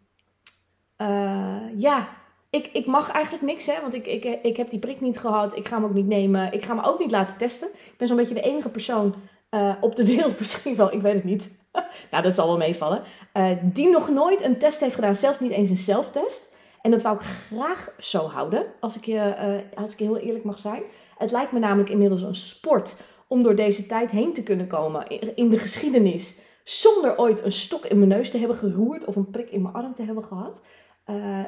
Uh, 0.99 1.57
ja, 1.77 2.09
ik, 2.51 2.69
ik 2.73 2.87
mag 2.87 3.11
eigenlijk 3.11 3.45
niks, 3.45 3.67
hè, 3.67 3.81
want 3.81 3.95
ik, 3.95 4.07
ik, 4.07 4.25
ik 4.25 4.57
heb 4.57 4.71
die 4.71 4.79
prik 4.79 5.01
niet 5.01 5.19
gehad. 5.19 5.57
Ik 5.57 5.69
ga 5.69 5.77
hem 5.77 5.85
ook 5.85 5.95
niet 5.95 6.07
nemen. 6.07 6.53
Ik 6.53 6.65
ga 6.65 6.75
me 6.75 6.83
ook 6.83 6.99
niet 6.99 7.11
laten 7.11 7.37
testen. 7.37 7.69
Ik 7.69 7.95
ben 7.97 8.07
zo'n 8.07 8.17
beetje 8.17 8.35
de 8.35 8.41
enige 8.41 8.69
persoon 8.69 9.15
uh, 9.55 9.73
op 9.81 9.97
de 9.97 10.07
wereld 10.07 10.39
misschien 10.41 10.77
wel, 10.77 10.93
ik 10.93 11.03
weet 11.03 11.15
het 11.15 11.25
niet. 11.25 11.51
nou, 12.11 12.23
dat 12.23 12.35
zal 12.35 12.47
wel 12.47 12.57
meevallen. 12.57 13.03
Uh, 13.35 13.49
die 13.63 13.89
nog 13.91 14.09
nooit 14.09 14.43
een 14.43 14.59
test 14.59 14.81
heeft 14.81 14.95
gedaan, 14.95 15.15
zelfs 15.15 15.41
niet 15.41 15.51
eens 15.51 15.71
een 15.71 15.77
zelftest. 15.77 16.55
En 16.83 16.91
dat 16.91 17.03
wou 17.03 17.17
ik 17.17 17.23
graag 17.23 17.95
zo 17.99 18.19
houden, 18.19 18.67
als 18.81 18.97
ik, 18.97 19.07
uh, 19.07 19.33
als 19.75 19.93
ik 19.93 19.99
heel 19.99 20.19
eerlijk 20.19 20.45
mag 20.45 20.59
zijn. 20.59 20.83
Het 21.19 21.31
lijkt 21.31 21.53
me 21.53 21.59
namelijk 21.59 21.91
inmiddels 21.91 22.23
een 22.23 22.35
sport 22.35 22.97
om 23.29 23.43
door 23.43 23.55
deze 23.55 23.87
tijd 23.87 24.11
heen 24.11 24.33
te 24.33 24.43
kunnen 24.43 24.67
komen 24.67 25.07
in 25.35 25.49
de 25.49 25.59
geschiedenis. 25.59 26.39
Zonder 26.65 27.19
ooit 27.19 27.45
een 27.45 27.53
stok 27.53 27.85
in 27.85 27.97
mijn 27.99 28.09
neus 28.11 28.31
te 28.31 28.39
hebben 28.39 28.57
geroerd 28.57 29.05
of 29.05 29.17
een 29.17 29.31
prik 29.31 29.51
in 29.51 29.63
mijn 29.63 29.75
arm 29.75 29.95
te 29.95 30.03
hebben 30.03 30.25
gehad. 30.25 30.63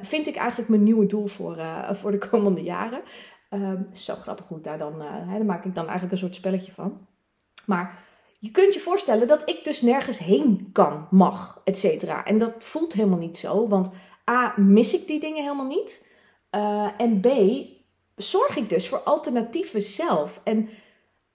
vind 0.02 0.26
ik 0.26 0.36
eigenlijk 0.36 0.68
mijn 0.68 0.82
nieuwe 0.82 1.06
doel 1.06 1.26
voor, 1.26 1.56
voor 1.92 2.10
de 2.10 2.28
komende 2.28 2.62
jaren. 2.62 3.02
zo 3.92 4.14
grappig 4.14 4.46
goed 4.46 4.64
daar 4.64 4.78
dan, 4.78 4.98
daar 4.98 5.44
maak 5.44 5.64
ik 5.64 5.74
dan 5.74 5.84
eigenlijk 5.84 6.12
een 6.12 6.18
soort 6.18 6.34
spelletje 6.34 6.72
van. 6.72 7.06
Maar 7.66 7.98
je 8.38 8.50
kunt 8.50 8.74
je 8.74 8.80
voorstellen 8.80 9.28
dat 9.28 9.48
ik 9.48 9.64
dus 9.64 9.82
nergens 9.82 10.18
heen 10.18 10.68
kan, 10.72 11.06
mag, 11.10 11.60
et 11.64 11.78
cetera. 11.78 12.24
En 12.24 12.38
dat 12.38 12.64
voelt 12.64 12.92
helemaal 12.92 13.18
niet 13.18 13.38
zo, 13.38 13.68
want 13.68 13.90
A, 14.30 14.54
mis 14.56 14.94
ik 14.94 15.06
die 15.06 15.20
dingen 15.20 15.42
helemaal 15.42 15.66
niet. 15.66 16.06
Uh, 16.56 16.88
en 16.96 17.20
B, 17.20 17.28
zorg 18.16 18.56
ik 18.56 18.68
dus 18.68 18.88
voor 18.88 18.98
alternatieven 18.98 19.82
zelf. 19.82 20.40
En 20.44 20.68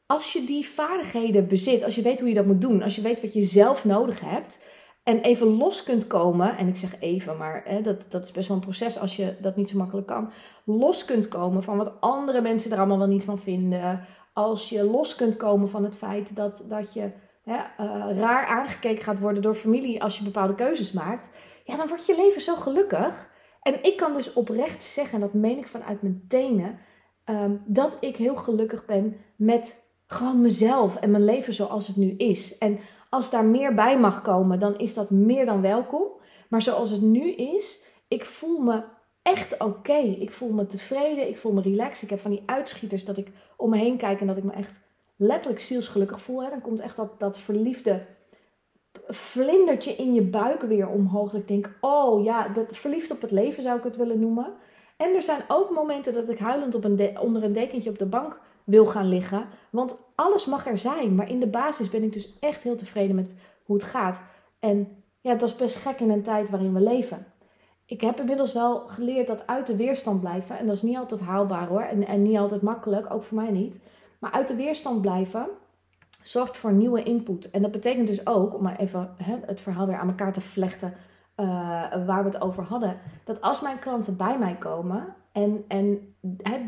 als 0.05 0.33
je 0.33 0.43
die 0.43 0.67
vaardigheden 0.67 1.47
bezit, 1.47 1.83
als 1.83 1.95
je 1.95 2.01
weet 2.01 2.19
hoe 2.19 2.29
je 2.29 2.35
dat 2.35 2.45
moet 2.45 2.61
doen, 2.61 2.83
als 2.83 2.95
je 2.95 3.01
weet 3.01 3.21
wat 3.21 3.33
je 3.33 3.43
zelf 3.43 3.85
nodig 3.85 4.19
hebt 4.19 4.59
en 5.03 5.19
even 5.19 5.47
los 5.47 5.83
kunt 5.83 6.07
komen, 6.07 6.57
en 6.57 6.67
ik 6.67 6.75
zeg 6.75 6.99
even, 6.99 7.37
maar 7.37 7.61
hè, 7.65 7.81
dat, 7.81 8.05
dat 8.09 8.23
is 8.23 8.31
best 8.31 8.47
wel 8.47 8.57
een 8.57 8.63
proces 8.63 8.99
als 8.99 9.15
je 9.15 9.35
dat 9.41 9.55
niet 9.55 9.69
zo 9.69 9.77
makkelijk 9.77 10.07
kan, 10.07 10.31
los 10.65 11.05
kunt 11.05 11.27
komen 11.27 11.63
van 11.63 11.77
wat 11.77 11.91
andere 11.99 12.41
mensen 12.41 12.71
er 12.71 12.77
allemaal 12.77 12.97
wel 12.97 13.07
niet 13.07 13.23
van 13.23 13.39
vinden, 13.39 14.05
als 14.39 14.69
je 14.69 14.83
los 14.83 15.15
kunt 15.15 15.37
komen 15.37 15.69
van 15.69 15.83
het 15.83 15.95
feit 15.95 16.35
dat, 16.35 16.65
dat 16.69 16.93
je 16.93 17.11
hè, 17.43 17.55
uh, 17.55 18.17
raar 18.17 18.45
aangekeken 18.45 19.03
gaat 19.03 19.19
worden 19.19 19.41
door 19.41 19.55
familie 19.55 20.03
als 20.03 20.17
je 20.17 20.23
bepaalde 20.23 20.55
keuzes 20.55 20.91
maakt, 20.91 21.29
ja, 21.65 21.75
dan 21.75 21.87
wordt 21.87 22.05
je 22.05 22.15
leven 22.15 22.41
zo 22.41 22.55
gelukkig. 22.55 23.29
En 23.61 23.83
ik 23.83 23.97
kan 23.97 24.13
dus 24.13 24.33
oprecht 24.33 24.83
zeggen, 24.83 25.13
en 25.13 25.19
dat 25.19 25.33
meen 25.33 25.57
ik 25.57 25.67
vanuit 25.67 26.01
mijn 26.01 26.25
tenen, 26.27 26.79
um, 27.25 27.63
dat 27.65 27.97
ik 27.99 28.15
heel 28.15 28.35
gelukkig 28.35 28.85
ben 28.85 29.17
met 29.35 29.83
gewoon 30.07 30.41
mezelf 30.41 30.95
en 30.95 31.11
mijn 31.11 31.25
leven 31.25 31.53
zoals 31.53 31.87
het 31.87 31.95
nu 31.95 32.11
is. 32.11 32.57
En 32.57 32.79
als 33.09 33.29
daar 33.29 33.45
meer 33.45 33.73
bij 33.73 33.99
mag 33.99 34.21
komen, 34.21 34.59
dan 34.59 34.77
is 34.77 34.93
dat 34.93 35.09
meer 35.09 35.45
dan 35.45 35.61
welkom. 35.61 36.07
Maar 36.49 36.61
zoals 36.61 36.89
het 36.89 37.01
nu 37.01 37.31
is, 37.31 37.83
ik 38.07 38.25
voel 38.25 38.59
me 38.59 38.83
echt 39.33 39.59
oké. 39.59 39.97
Ik 39.97 40.31
voel 40.31 40.49
me 40.49 40.67
tevreden, 40.67 41.27
ik 41.27 41.37
voel 41.37 41.51
me 41.51 41.61
relaxed. 41.61 42.03
Ik 42.03 42.09
heb 42.09 42.19
van 42.19 42.31
die 42.31 42.43
uitschieters 42.45 43.05
dat 43.05 43.17
ik 43.17 43.31
om 43.57 43.69
me 43.69 43.77
heen 43.77 43.97
kijk 43.97 44.21
en 44.21 44.27
dat 44.27 44.37
ik 44.37 44.43
me 44.43 44.51
echt 44.51 44.79
letterlijk 45.15 45.61
zielsgelukkig 45.61 46.21
voel. 46.21 46.43
Hè. 46.43 46.49
Dan 46.49 46.61
komt 46.61 46.79
echt 46.79 46.95
dat, 46.95 47.19
dat 47.19 47.37
verliefde 47.37 48.05
vlindertje 49.07 49.91
in 49.91 50.13
je 50.13 50.21
buik 50.21 50.61
weer 50.61 50.87
omhoog. 50.87 51.33
Ik 51.33 51.47
denk, 51.47 51.77
oh 51.81 52.23
ja, 52.23 52.47
dat 52.47 52.77
verliefd 52.77 53.11
op 53.11 53.21
het 53.21 53.31
leven 53.31 53.63
zou 53.63 53.77
ik 53.77 53.83
het 53.83 53.95
willen 53.95 54.19
noemen. 54.19 54.53
En 54.97 55.15
er 55.15 55.23
zijn 55.23 55.41
ook 55.47 55.69
momenten 55.69 56.13
dat 56.13 56.29
ik 56.29 56.39
huilend 56.39 56.75
op 56.75 56.83
een 56.83 57.19
onder 57.19 57.43
een 57.43 57.53
dekentje 57.53 57.89
op 57.89 57.99
de 57.99 58.05
bank 58.05 58.39
wil 58.63 58.85
gaan 58.85 59.09
liggen. 59.09 59.47
Want 59.69 60.11
alles 60.15 60.45
mag 60.45 60.67
er 60.67 60.77
zijn. 60.77 61.15
Maar 61.15 61.29
in 61.29 61.39
de 61.39 61.47
basis 61.47 61.89
ben 61.89 62.03
ik 62.03 62.13
dus 62.13 62.37
echt 62.39 62.63
heel 62.63 62.75
tevreden 62.75 63.15
met 63.15 63.35
hoe 63.63 63.75
het 63.75 63.85
gaat. 63.85 64.21
En 64.59 65.03
ja, 65.21 65.35
dat 65.35 65.49
is 65.49 65.55
best 65.55 65.75
gek 65.75 65.99
in 65.99 66.09
een 66.09 66.23
tijd 66.23 66.49
waarin 66.49 66.73
we 66.73 66.81
leven 66.81 67.25
ik 67.89 68.01
heb 68.01 68.19
inmiddels 68.19 68.53
wel 68.53 68.87
geleerd 68.87 69.27
dat 69.27 69.47
uit 69.47 69.67
de 69.67 69.75
weerstand 69.75 70.19
blijven, 70.19 70.57
en 70.57 70.65
dat 70.65 70.75
is 70.75 70.81
niet 70.81 70.97
altijd 70.97 71.21
haalbaar 71.21 71.67
hoor, 71.67 71.81
en, 71.81 72.07
en 72.07 72.21
niet 72.21 72.37
altijd 72.37 72.61
makkelijk, 72.61 73.13
ook 73.13 73.23
voor 73.23 73.37
mij 73.37 73.51
niet. 73.51 73.79
Maar 74.19 74.31
uit 74.31 74.47
de 74.47 74.55
weerstand 74.55 75.01
blijven 75.01 75.47
zorgt 76.23 76.57
voor 76.57 76.71
nieuwe 76.71 77.03
input. 77.03 77.49
En 77.49 77.61
dat 77.61 77.71
betekent 77.71 78.07
dus 78.07 78.27
ook, 78.27 78.55
om 78.55 78.63
maar 78.63 78.79
even 78.79 79.13
hè, 79.17 79.35
het 79.45 79.61
verhaal 79.61 79.87
weer 79.87 79.97
aan 79.97 80.07
elkaar 80.07 80.33
te 80.33 80.41
vlechten, 80.41 80.93
uh, 81.35 81.45
waar 82.05 82.23
we 82.23 82.29
het 82.29 82.41
over 82.41 82.63
hadden, 82.63 82.97
dat 83.23 83.41
als 83.41 83.61
mijn 83.61 83.79
klanten 83.79 84.17
bij 84.17 84.37
mij 84.37 84.55
komen 84.55 85.15
en, 85.31 85.65
en 85.67 86.15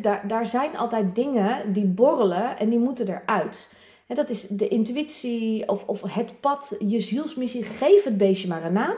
daar, 0.02 0.28
daar 0.28 0.48
zijn 0.48 0.78
altijd 0.78 1.16
dingen 1.16 1.74
die 1.74 1.86
borrelen 1.86 2.58
en 2.58 2.70
die 2.70 2.80
moeten 2.80 3.08
eruit. 3.08 3.74
Hè, 4.08 4.16
dat 4.16 4.30
is 4.30 4.48
de 4.48 4.68
intuïtie 4.68 5.68
of, 5.68 5.84
of 5.86 6.02
het 6.02 6.40
pad, 6.40 6.76
je 6.80 7.00
zielsmissie. 7.00 7.64
Geef 7.64 8.04
het 8.04 8.18
beestje 8.18 8.48
maar 8.48 8.64
een 8.64 8.74
naam. 8.74 8.96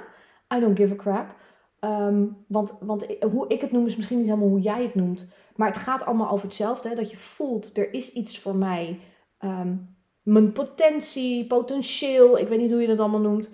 I 0.55 0.59
don't 0.59 0.77
give 0.77 0.93
a 0.93 0.95
crap. 0.95 1.35
Ehm, 1.83 2.25
want, 2.47 2.77
want 2.79 3.05
hoe 3.31 3.47
ik 3.47 3.61
het 3.61 3.71
noem 3.71 3.85
is 3.85 3.95
misschien 3.95 4.17
niet 4.17 4.27
helemaal 4.27 4.47
hoe 4.47 4.59
jij 4.59 4.83
het 4.83 4.95
noemt. 4.95 5.31
Maar 5.55 5.67
het 5.67 5.77
gaat 5.77 6.05
allemaal 6.05 6.29
over 6.29 6.45
hetzelfde. 6.45 6.89
Hè? 6.89 6.95
Dat 6.95 7.11
je 7.11 7.17
voelt, 7.17 7.77
er 7.77 7.93
is 7.93 8.11
iets 8.11 8.39
voor 8.39 8.55
mij. 8.55 8.99
Ehm, 9.37 9.75
mijn 10.21 10.51
potentie, 10.51 11.47
potentieel, 11.47 12.37
ik 12.37 12.47
weet 12.47 12.59
niet 12.59 12.71
hoe 12.71 12.81
je 12.81 12.87
dat 12.87 12.99
allemaal 12.99 13.19
noemt. 13.19 13.51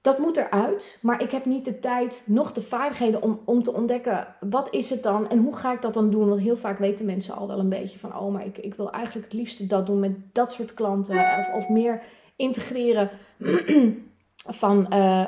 Dat 0.00 0.18
moet 0.18 0.36
eruit. 0.36 0.98
Maar 1.02 1.22
ik 1.22 1.30
heb 1.30 1.44
niet 1.44 1.64
de 1.64 1.78
tijd, 1.78 2.22
nog 2.26 2.52
de 2.52 2.62
vaardigheden 2.62 3.22
om, 3.22 3.40
om 3.44 3.62
te 3.62 3.72
ontdekken. 3.72 4.34
Wat 4.40 4.70
is 4.70 4.90
het 4.90 5.02
dan 5.02 5.28
en 5.28 5.38
hoe 5.38 5.56
ga 5.56 5.72
ik 5.72 5.82
dat 5.82 5.94
dan 5.94 6.10
doen? 6.10 6.28
Want 6.28 6.40
heel 6.40 6.56
vaak 6.56 6.78
weten 6.78 7.06
mensen 7.06 7.34
al 7.34 7.46
wel 7.46 7.58
een 7.58 7.68
beetje 7.68 7.98
van... 7.98 8.18
Oh, 8.18 8.32
maar 8.32 8.46
ik, 8.46 8.58
ik 8.58 8.74
wil 8.74 8.90
eigenlijk 8.90 9.24
het 9.24 9.34
liefste 9.34 9.66
dat 9.66 9.86
doen 9.86 10.00
met 10.00 10.34
dat 10.34 10.52
soort 10.52 10.74
klanten. 10.74 11.38
Of, 11.38 11.54
of 11.54 11.68
meer 11.68 12.02
integreren 12.36 13.10
van... 14.60 14.86
Uh, 14.92 15.26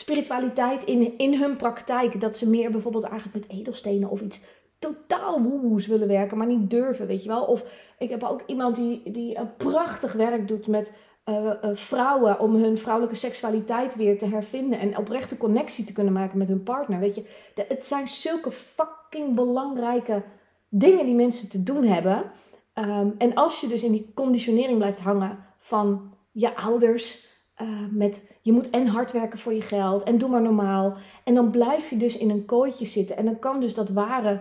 spiritualiteit 0.00 0.84
in, 0.84 1.18
in 1.18 1.34
hun 1.34 1.56
praktijk. 1.56 2.20
Dat 2.20 2.36
ze 2.36 2.48
meer 2.48 2.70
bijvoorbeeld 2.70 3.04
eigenlijk 3.04 3.46
met 3.46 3.58
edelstenen 3.58 4.10
of 4.10 4.20
iets 4.20 4.40
totaal 4.78 5.42
woehoes 5.42 5.86
willen 5.86 6.08
werken, 6.08 6.38
maar 6.38 6.46
niet 6.46 6.70
durven, 6.70 7.06
weet 7.06 7.22
je 7.22 7.28
wel. 7.28 7.44
Of 7.44 7.64
ik 7.98 8.10
heb 8.10 8.22
ook 8.22 8.42
iemand 8.46 8.76
die, 8.76 9.10
die 9.10 9.36
een 9.38 9.56
prachtig 9.56 10.12
werk 10.12 10.48
doet 10.48 10.66
met 10.66 10.96
uh, 11.26 11.36
uh, 11.44 11.70
vrouwen 11.74 12.40
om 12.40 12.54
hun 12.54 12.78
vrouwelijke 12.78 13.16
seksualiteit 13.16 13.96
weer 13.96 14.18
te 14.18 14.26
hervinden 14.26 14.78
en 14.78 14.98
oprechte 14.98 15.36
connectie 15.36 15.84
te 15.84 15.92
kunnen 15.92 16.12
maken 16.12 16.38
met 16.38 16.48
hun 16.48 16.62
partner. 16.62 16.98
Weet 16.98 17.14
je, 17.14 17.24
het 17.68 17.84
zijn 17.84 18.08
zulke 18.08 18.50
fucking 18.50 19.34
belangrijke 19.34 20.22
dingen 20.68 21.06
die 21.06 21.14
mensen 21.14 21.48
te 21.48 21.62
doen 21.62 21.84
hebben. 21.84 22.22
Um, 22.74 23.14
en 23.18 23.34
als 23.34 23.60
je 23.60 23.68
dus 23.68 23.82
in 23.82 23.92
die 23.92 24.10
conditionering 24.14 24.78
blijft 24.78 25.00
hangen 25.00 25.38
van 25.58 26.12
je 26.32 26.56
ouders, 26.56 27.29
uh, 27.62 27.68
met 27.90 28.22
je 28.40 28.52
moet 28.52 28.70
en 28.70 28.86
hard 28.86 29.12
werken 29.12 29.38
voor 29.38 29.54
je 29.54 29.62
geld 29.62 30.02
en 30.02 30.18
doe 30.18 30.28
maar 30.28 30.42
normaal. 30.42 30.96
En 31.24 31.34
dan 31.34 31.50
blijf 31.50 31.90
je 31.90 31.96
dus 31.96 32.16
in 32.16 32.30
een 32.30 32.44
kooitje 32.44 32.86
zitten. 32.86 33.16
En 33.16 33.24
dan 33.24 33.38
kan 33.38 33.60
dus 33.60 33.74
dat 33.74 33.88
ware, 33.88 34.40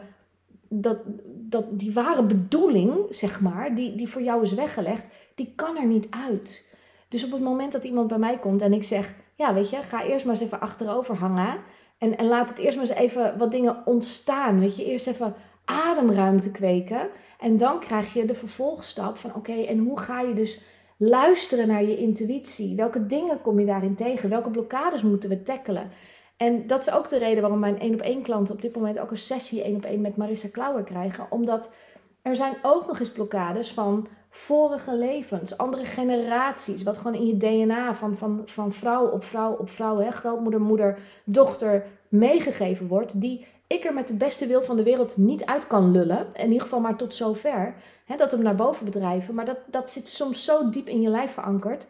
dat, 0.68 0.98
dat, 1.26 1.80
die 1.80 1.94
ware 1.94 2.24
bedoeling, 2.24 2.94
zeg 3.10 3.42
maar, 3.42 3.76
die, 3.76 3.96
die 3.96 4.10
voor 4.10 4.22
jou 4.22 4.42
is 4.42 4.54
weggelegd, 4.54 5.04
die 5.36 5.54
kan 5.56 5.78
er 5.78 5.86
niet 5.86 6.08
uit. 6.10 6.68
Dus 7.08 7.26
op 7.26 7.32
het 7.32 7.42
moment 7.42 7.72
dat 7.72 7.84
iemand 7.84 8.08
bij 8.08 8.18
mij 8.18 8.40
komt 8.40 8.62
en 8.62 8.74
ik 8.74 8.84
zeg, 8.84 9.16
ja 9.36 9.54
weet 9.54 9.70
je, 9.70 9.76
ga 9.76 10.04
eerst 10.04 10.26
maar 10.26 10.34
eens 10.34 10.44
even 10.44 10.60
achterover 10.60 11.16
hangen. 11.16 11.58
En, 11.98 12.18
en 12.18 12.26
laat 12.26 12.50
het 12.50 12.58
eerst 12.58 12.78
maar 12.78 12.86
eens 12.86 12.98
even 12.98 13.38
wat 13.38 13.52
dingen 13.52 13.86
ontstaan. 13.86 14.60
Weet 14.60 14.76
je, 14.76 14.86
eerst 14.86 15.08
even 15.08 15.36
ademruimte 15.66 16.52
kweken. 16.52 17.10
En 17.40 17.58
dan 17.58 17.80
krijg 17.80 18.14
je 18.14 18.26
de 18.26 18.36
vervolgstap 18.36 19.18
van 19.18 19.36
oké, 19.36 19.54
en 19.54 19.78
hoe 19.78 20.00
ga 20.00 20.22
je 20.22 20.34
dus 20.34 20.60
luisteren 21.02 21.68
naar 21.68 21.84
je 21.84 21.98
intuïtie? 21.98 22.76
Welke 22.76 23.06
dingen 23.06 23.42
kom 23.42 23.60
je 23.60 23.66
daarin 23.66 23.96
tegen? 23.96 24.30
Welke 24.30 24.50
blokkades 24.50 25.02
moeten 25.02 25.30
we 25.30 25.44
tackelen? 25.44 25.92
En 26.38 26.68
dat 26.68 26.80
is 26.80 26.92
ook 26.92 27.10
de 27.10 27.18
reden 27.18 27.42
waarom 27.42 27.60
mijn 27.60 27.80
één 27.80 27.94
op 27.94 28.02
één 28.02 28.22
klanten 28.22 28.56
op 28.56 28.62
dit 28.62 28.76
moment 28.76 29.00
ook 29.00 29.12
een 29.12 29.18
sessie 29.18 29.64
één 29.64 29.76
op 29.76 29.84
één 29.84 30.02
met 30.02 30.18
Marissa 30.18 30.48
Klauwer 30.52 30.84
krijgen. 30.84 31.26
Omdat 31.30 31.74
er 32.22 32.36
zijn 32.36 32.54
ook 32.62 32.88
nog 32.88 33.00
eens 33.00 33.12
blokkades 33.12 33.72
van 33.72 34.08
vorige 34.30 34.96
levens, 34.96 35.58
andere 35.58 35.84
generaties, 35.84 36.84
wat 36.84 36.98
gewoon 36.98 37.16
in 37.16 37.26
je 37.26 37.38
DNA 37.38 37.96
van, 37.96 38.18
van, 38.18 38.42
van 38.46 38.74
vrouw 38.74 39.08
op 39.08 39.24
vrouw 39.24 39.54
op 39.54 39.70
vrouw, 39.70 39.98
hè, 39.98 40.12
grootmoeder, 40.12 40.62
moeder, 40.62 41.00
dochter 41.24 41.86
meegegeven 42.10 42.88
wordt, 42.88 43.22
die 43.22 43.46
ik 43.70 43.86
er 43.86 43.94
met 43.94 44.08
de 44.08 44.14
beste 44.14 44.48
wil 44.48 44.64
van 44.64 44.78
de 44.78 44.84
wereld 44.84 45.18
niet 45.18 45.46
uit 45.46 45.68
kan 45.68 45.92
lullen. 45.92 46.28
In 46.34 46.46
ieder 46.46 46.62
geval 46.62 46.80
maar 46.80 46.96
tot 46.96 47.16
zover. 47.16 47.76
Hè, 48.06 48.16
dat 48.16 48.32
hem 48.32 48.42
naar 48.42 48.56
boven 48.56 48.86
bedrijven. 48.86 49.36
Maar 49.36 49.46
dat, 49.46 49.58
dat 49.68 49.90
zit 49.90 50.08
soms 50.08 50.44
zo 50.44 50.70
diep 50.70 50.88
in 50.88 51.02
je 51.02 51.10
lijf 51.10 51.32
verankerd. 51.32 51.88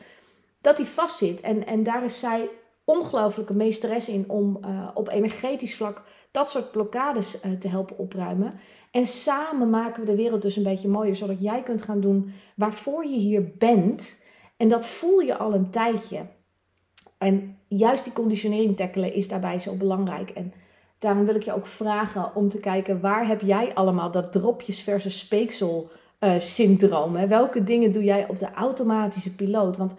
Dat 0.62 0.78
hij 0.78 0.86
vastzit. 0.86 1.42
En, 1.42 1.66
en 1.66 1.84
daar 1.84 2.04
is 2.04 2.20
zij 2.20 2.50
ongelooflijke 2.84 3.54
meesteres 3.54 4.10
in 4.10 4.26
om 4.28 4.60
uh, 4.66 4.88
op 4.94 5.10
energetisch 5.10 5.76
vlak 5.76 6.04
dat 6.32 6.50
soort 6.50 6.72
blokkades 6.72 7.44
uh, 7.44 7.52
te 7.52 7.68
helpen 7.68 7.98
opruimen. 7.98 8.54
En 8.92 9.08
samen 9.08 9.70
maken 9.70 10.02
we 10.02 10.10
de 10.10 10.16
wereld 10.16 10.42
dus 10.42 10.56
een 10.56 10.64
beetje 10.64 10.88
mooier, 10.88 11.16
zodat 11.16 11.42
jij 11.42 11.64
kunt 11.64 11.82
gaan 11.82 12.00
doen 12.00 12.34
waarvoor 12.56 13.06
je 13.06 13.18
hier 13.18 13.52
bent. 13.58 14.24
En 14.58 14.68
dat 14.68 14.88
voel 14.88 15.20
je 15.20 15.38
al 15.38 15.54
een 15.54 15.70
tijdje. 15.70 16.26
En 17.18 17.58
juist 17.68 18.04
die 18.04 18.14
conditionering 18.14 18.78
tackelen 18.78 19.14
is 19.14 19.28
daarbij 19.28 19.60
zo 19.60 19.76
belangrijk. 19.76 20.30
En 20.30 20.54
daarom 21.00 21.26
wil 21.26 21.36
ik 21.36 21.44
je 21.44 21.56
ook 21.56 21.68
vragen 21.68 22.36
om 22.36 22.50
te 22.50 22.60
kijken 22.60 23.02
waar 23.02 23.28
heb 23.28 23.42
jij 23.42 23.74
allemaal 23.74 24.12
dat 24.12 24.32
dropjes 24.32 24.82
versus 24.82 25.20
speeksel 25.20 25.90
uh, 26.20 26.40
syndroom. 26.40 27.16
Hè? 27.16 27.28
Welke 27.28 27.64
dingen 27.64 27.92
doe 27.92 28.04
jij 28.04 28.28
op 28.28 28.40
de 28.40 28.52
automatische 28.54 29.36
piloot? 29.36 29.78
Want 29.78 29.96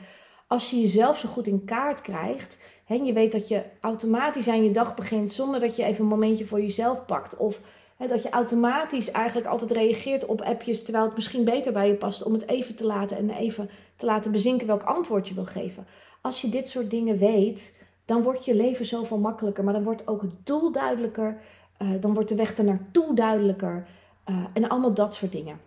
als 0.46 0.70
je 0.70 0.80
jezelf 0.80 1.18
zo 1.18 1.28
goed 1.28 1.46
in 1.46 1.64
kaart 1.64 2.00
krijgt 2.00 2.58
hè, 2.84 2.94
je 2.94 3.12
weet 3.12 3.32
dat 3.32 3.48
je 3.48 3.62
automatisch 3.80 4.48
aan 4.48 4.64
je 4.64 4.70
dag 4.70 4.94
begint 4.94 5.32
zonder 5.32 5.60
dat 5.60 5.76
je 5.76 5.84
even 5.84 6.02
een 6.02 6.10
momentje 6.10 6.46
voor 6.46 6.60
jezelf 6.60 7.04
pakt 7.06 7.36
of 7.36 7.60
dat 8.08 8.22
je 8.22 8.30
automatisch 8.30 9.10
eigenlijk 9.10 9.46
altijd 9.46 9.70
reageert 9.70 10.26
op 10.26 10.40
appjes 10.40 10.82
terwijl 10.82 11.04
het 11.04 11.14
misschien 11.14 11.44
beter 11.44 11.72
bij 11.72 11.86
je 11.86 11.94
past 11.94 12.22
om 12.22 12.32
het 12.32 12.48
even 12.48 12.74
te 12.74 12.84
laten 12.84 13.16
en 13.16 13.30
even 13.30 13.70
te 13.96 14.06
laten 14.06 14.32
bezinken 14.32 14.66
welk 14.66 14.82
antwoord 14.82 15.28
je 15.28 15.34
wil 15.34 15.44
geven. 15.44 15.86
Als 16.20 16.40
je 16.40 16.48
dit 16.48 16.68
soort 16.68 16.90
dingen 16.90 17.18
weet, 17.18 17.79
dan 18.10 18.22
wordt 18.22 18.44
je 18.44 18.54
leven 18.54 18.86
zoveel 18.86 19.18
makkelijker, 19.18 19.64
maar 19.64 19.72
dan 19.72 19.82
wordt 19.82 20.08
ook 20.08 20.22
het 20.22 20.46
doel 20.46 20.72
duidelijker, 20.72 21.40
uh, 21.82 21.88
dan 22.00 22.14
wordt 22.14 22.28
de 22.28 22.34
weg 22.34 22.54
ernaartoe 22.54 23.14
duidelijker 23.14 23.86
uh, 24.30 24.44
en 24.52 24.68
allemaal 24.68 24.94
dat 24.94 25.14
soort 25.14 25.32
dingen. 25.32 25.60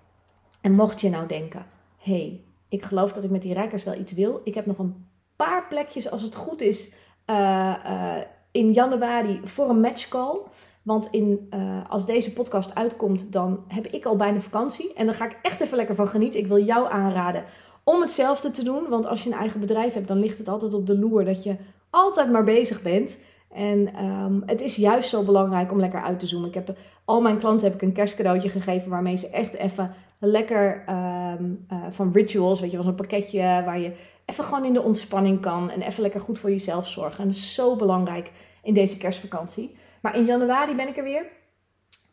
En 0.61 0.71
mocht 0.71 1.01
je 1.01 1.09
nou 1.09 1.27
denken, 1.27 1.65
hé, 1.97 2.13
hey, 2.13 2.41
ik 2.69 2.83
geloof 2.83 3.11
dat 3.11 3.23
ik 3.23 3.29
met 3.29 3.41
die 3.41 3.53
rijkers 3.53 3.83
wel 3.83 3.99
iets 3.99 4.13
wil, 4.13 4.41
ik 4.43 4.55
heb 4.55 4.65
nog 4.65 4.77
een 4.77 5.05
paar 5.35 5.67
plekjes 5.67 6.11
als 6.11 6.21
het 6.21 6.35
goed 6.35 6.61
is 6.61 6.95
uh, 7.29 7.75
in 8.51 8.71
januari 8.71 9.39
voor 9.43 9.69
een 9.69 9.79
matchcall. 9.79 10.39
Want 10.81 11.07
in, 11.11 11.49
als 11.89 12.05
deze 12.05 12.33
podcast 12.33 12.75
uitkomt, 12.75 13.31
dan 13.31 13.63
heb 13.67 13.87
ik 13.87 14.05
al 14.05 14.15
bijna 14.15 14.39
vakantie. 14.39 14.93
En 14.93 15.05
dan 15.05 15.15
ga 15.15 15.25
ik 15.25 15.39
echt 15.41 15.61
even 15.61 15.77
lekker 15.77 15.95
van 15.95 16.07
genieten. 16.07 16.39
Ik 16.39 16.47
wil 16.47 16.63
jou 16.63 16.91
aanraden 16.91 17.43
om 17.83 18.01
hetzelfde 18.01 18.51
te 18.51 18.63
doen. 18.63 18.89
Want 18.89 19.05
als 19.05 19.23
je 19.23 19.29
een 19.29 19.37
eigen 19.37 19.59
bedrijf 19.59 19.93
hebt, 19.93 20.07
dan 20.07 20.19
ligt 20.19 20.37
het 20.37 20.49
altijd 20.49 20.73
op 20.73 20.87
de 20.87 20.99
loer 20.99 21.25
dat 21.25 21.43
je 21.43 21.55
altijd 21.93 22.31
maar 22.31 22.43
bezig 22.43 22.81
bent. 22.81 23.19
En 23.51 24.05
um, 24.05 24.43
het 24.45 24.61
is 24.61 24.75
juist 24.75 25.09
zo 25.09 25.23
belangrijk 25.23 25.71
om 25.71 25.79
lekker 25.79 26.01
uit 26.01 26.19
te 26.19 26.27
zoomen. 26.27 26.47
Ik 26.47 26.53
heb 26.53 26.77
al 27.05 27.21
mijn 27.21 27.37
klanten 27.37 27.67
heb 27.67 27.75
ik 27.75 27.81
een 27.81 27.93
kerstcadeautje 27.93 28.49
gegeven 28.49 28.89
waarmee 28.89 29.15
ze 29.15 29.29
echt 29.29 29.53
even 29.53 29.93
lekker 30.19 30.83
um, 30.89 31.65
uh, 31.71 31.85
van 31.89 32.11
rituals, 32.13 32.59
weet 32.59 32.71
je, 32.71 32.77
was 32.77 32.85
een 32.85 32.95
pakketje 32.95 33.41
waar 33.41 33.79
je 33.79 33.91
even 34.25 34.43
gewoon 34.43 34.65
in 34.65 34.73
de 34.73 34.81
ontspanning 34.81 35.41
kan 35.41 35.71
en 35.71 35.81
even 35.81 36.01
lekker 36.01 36.21
goed 36.21 36.39
voor 36.39 36.49
jezelf 36.49 36.87
zorgen. 36.87 37.19
En 37.19 37.27
dat 37.27 37.37
is 37.37 37.53
zo 37.53 37.75
belangrijk 37.75 38.31
in 38.63 38.73
deze 38.73 38.97
kerstvakantie. 38.97 39.75
Maar 40.01 40.15
in 40.15 40.25
januari 40.25 40.75
ben 40.75 40.87
ik 40.87 40.97
er 40.97 41.03
weer. 41.03 41.25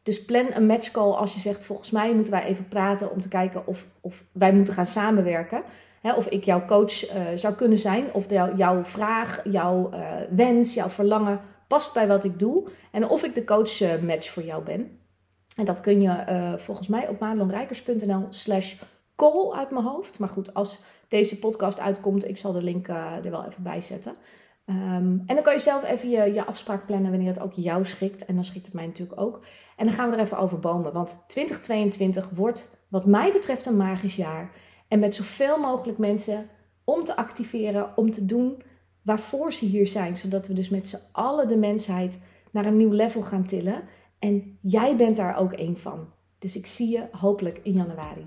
Dus 0.03 0.25
plan 0.25 0.47
een 0.55 0.67
matchcall 0.67 1.13
als 1.13 1.35
je 1.35 1.41
zegt: 1.41 1.65
volgens 1.65 1.91
mij 1.91 2.15
moeten 2.15 2.33
wij 2.33 2.45
even 2.45 2.69
praten 2.69 3.11
om 3.11 3.21
te 3.21 3.29
kijken 3.29 3.67
of, 3.67 3.87
of 4.01 4.25
wij 4.33 4.53
moeten 4.53 4.75
gaan 4.75 4.87
samenwerken. 4.87 5.63
Hè, 6.01 6.13
of 6.13 6.27
ik 6.27 6.45
jouw 6.45 6.65
coach 6.65 7.15
uh, 7.15 7.23
zou 7.35 7.55
kunnen 7.55 7.79
zijn. 7.79 8.13
Of 8.13 8.31
jou, 8.31 8.57
jouw 8.57 8.85
vraag, 8.85 9.41
jouw 9.45 9.91
uh, 9.95 10.13
wens, 10.31 10.75
jouw 10.75 10.89
verlangen 10.89 11.41
past 11.67 11.95
bij 11.95 12.07
wat 12.07 12.25
ik 12.25 12.39
doe. 12.39 12.69
En 12.91 13.09
of 13.09 13.23
ik 13.23 13.35
de 13.35 13.45
coach 13.45 13.81
uh, 13.81 13.99
match 13.99 14.31
voor 14.31 14.43
jou 14.43 14.65
ben. 14.65 14.99
En 15.57 15.65
dat 15.65 15.81
kun 15.81 16.01
je 16.01 16.25
volgens 16.59 16.89
mij 16.89 17.09
op 17.09 17.19
madelonrijkers.nl 17.19 18.27
slash 18.29 18.75
call 19.17 19.53
uit 19.53 19.71
mijn 19.71 19.85
hoofd. 19.85 20.19
Maar 20.19 20.29
goed, 20.29 20.55
als 20.55 20.79
deze 21.09 21.39
podcast 21.39 21.81
uitkomt, 21.81 22.29
ik 22.29 22.37
zal 22.37 22.53
de 22.53 22.63
link 22.63 22.89
er 22.89 23.31
wel 23.31 23.45
even 23.45 23.63
bij 23.63 23.81
zetten. 23.81 24.15
Um, 24.71 25.23
en 25.27 25.35
dan 25.35 25.43
kan 25.43 25.53
je 25.53 25.61
zelf 25.61 25.85
even 25.85 26.11
je, 26.11 26.33
je 26.33 26.47
afspraak 26.47 26.87
plannen 26.87 27.11
wanneer 27.11 27.29
het 27.29 27.41
ook 27.41 27.53
jou 27.53 27.85
schikt. 27.85 28.25
En 28.25 28.35
dan 28.35 28.45
schikt 28.45 28.67
het 28.67 28.75
mij 28.75 28.87
natuurlijk 28.87 29.21
ook. 29.21 29.41
En 29.77 29.85
dan 29.87 29.95
gaan 29.95 30.11
we 30.11 30.17
er 30.17 30.23
even 30.23 30.39
over 30.39 30.59
bomen. 30.59 30.93
Want 30.93 31.25
2022 31.27 32.31
wordt 32.31 32.71
wat 32.89 33.07
mij 33.07 33.33
betreft 33.33 33.67
een 33.67 33.77
magisch 33.77 34.17
jaar. 34.17 34.51
En 34.91 34.99
met 34.99 35.15
zoveel 35.15 35.59
mogelijk 35.59 35.99
mensen 35.99 36.49
om 36.85 37.05
te 37.05 37.17
activeren, 37.17 37.97
om 37.97 38.11
te 38.11 38.27
doen 38.27 38.63
waarvoor 39.03 39.53
ze 39.53 39.65
hier 39.65 39.87
zijn. 39.87 40.17
Zodat 40.17 40.47
we 40.47 40.55
dus 40.55 40.69
met 40.69 40.89
z'n 40.89 41.01
allen 41.13 41.49
de 41.49 41.57
mensheid 41.57 42.19
naar 42.51 42.67
een 42.67 42.77
nieuw 42.77 42.93
level 42.93 43.23
gaan 43.23 43.47
tillen. 43.47 43.83
En 44.19 44.59
jij 44.61 44.97
bent 44.97 45.17
daar 45.17 45.37
ook 45.37 45.53
één 45.53 45.79
van. 45.79 46.13
Dus 46.39 46.57
ik 46.57 46.67
zie 46.67 46.89
je 46.89 47.09
hopelijk 47.13 47.61
in 47.63 47.73
januari. 47.73 48.25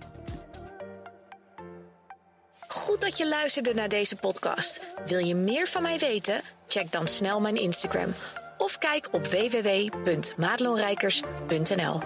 Goed 2.67 3.01
dat 3.01 3.17
je 3.17 3.27
luisterde 3.27 3.73
naar 3.73 3.89
deze 3.89 4.15
podcast. 4.15 4.95
Wil 5.05 5.19
je 5.19 5.35
meer 5.35 5.67
van 5.67 5.81
mij 5.81 5.99
weten? 5.99 6.41
Check 6.67 6.91
dan 6.91 7.07
snel 7.07 7.41
mijn 7.41 7.55
Instagram 7.55 8.13
of 8.57 8.77
kijk 8.77 9.07
op 9.11 9.25
www.madelonrijkers.nl. 9.25 12.01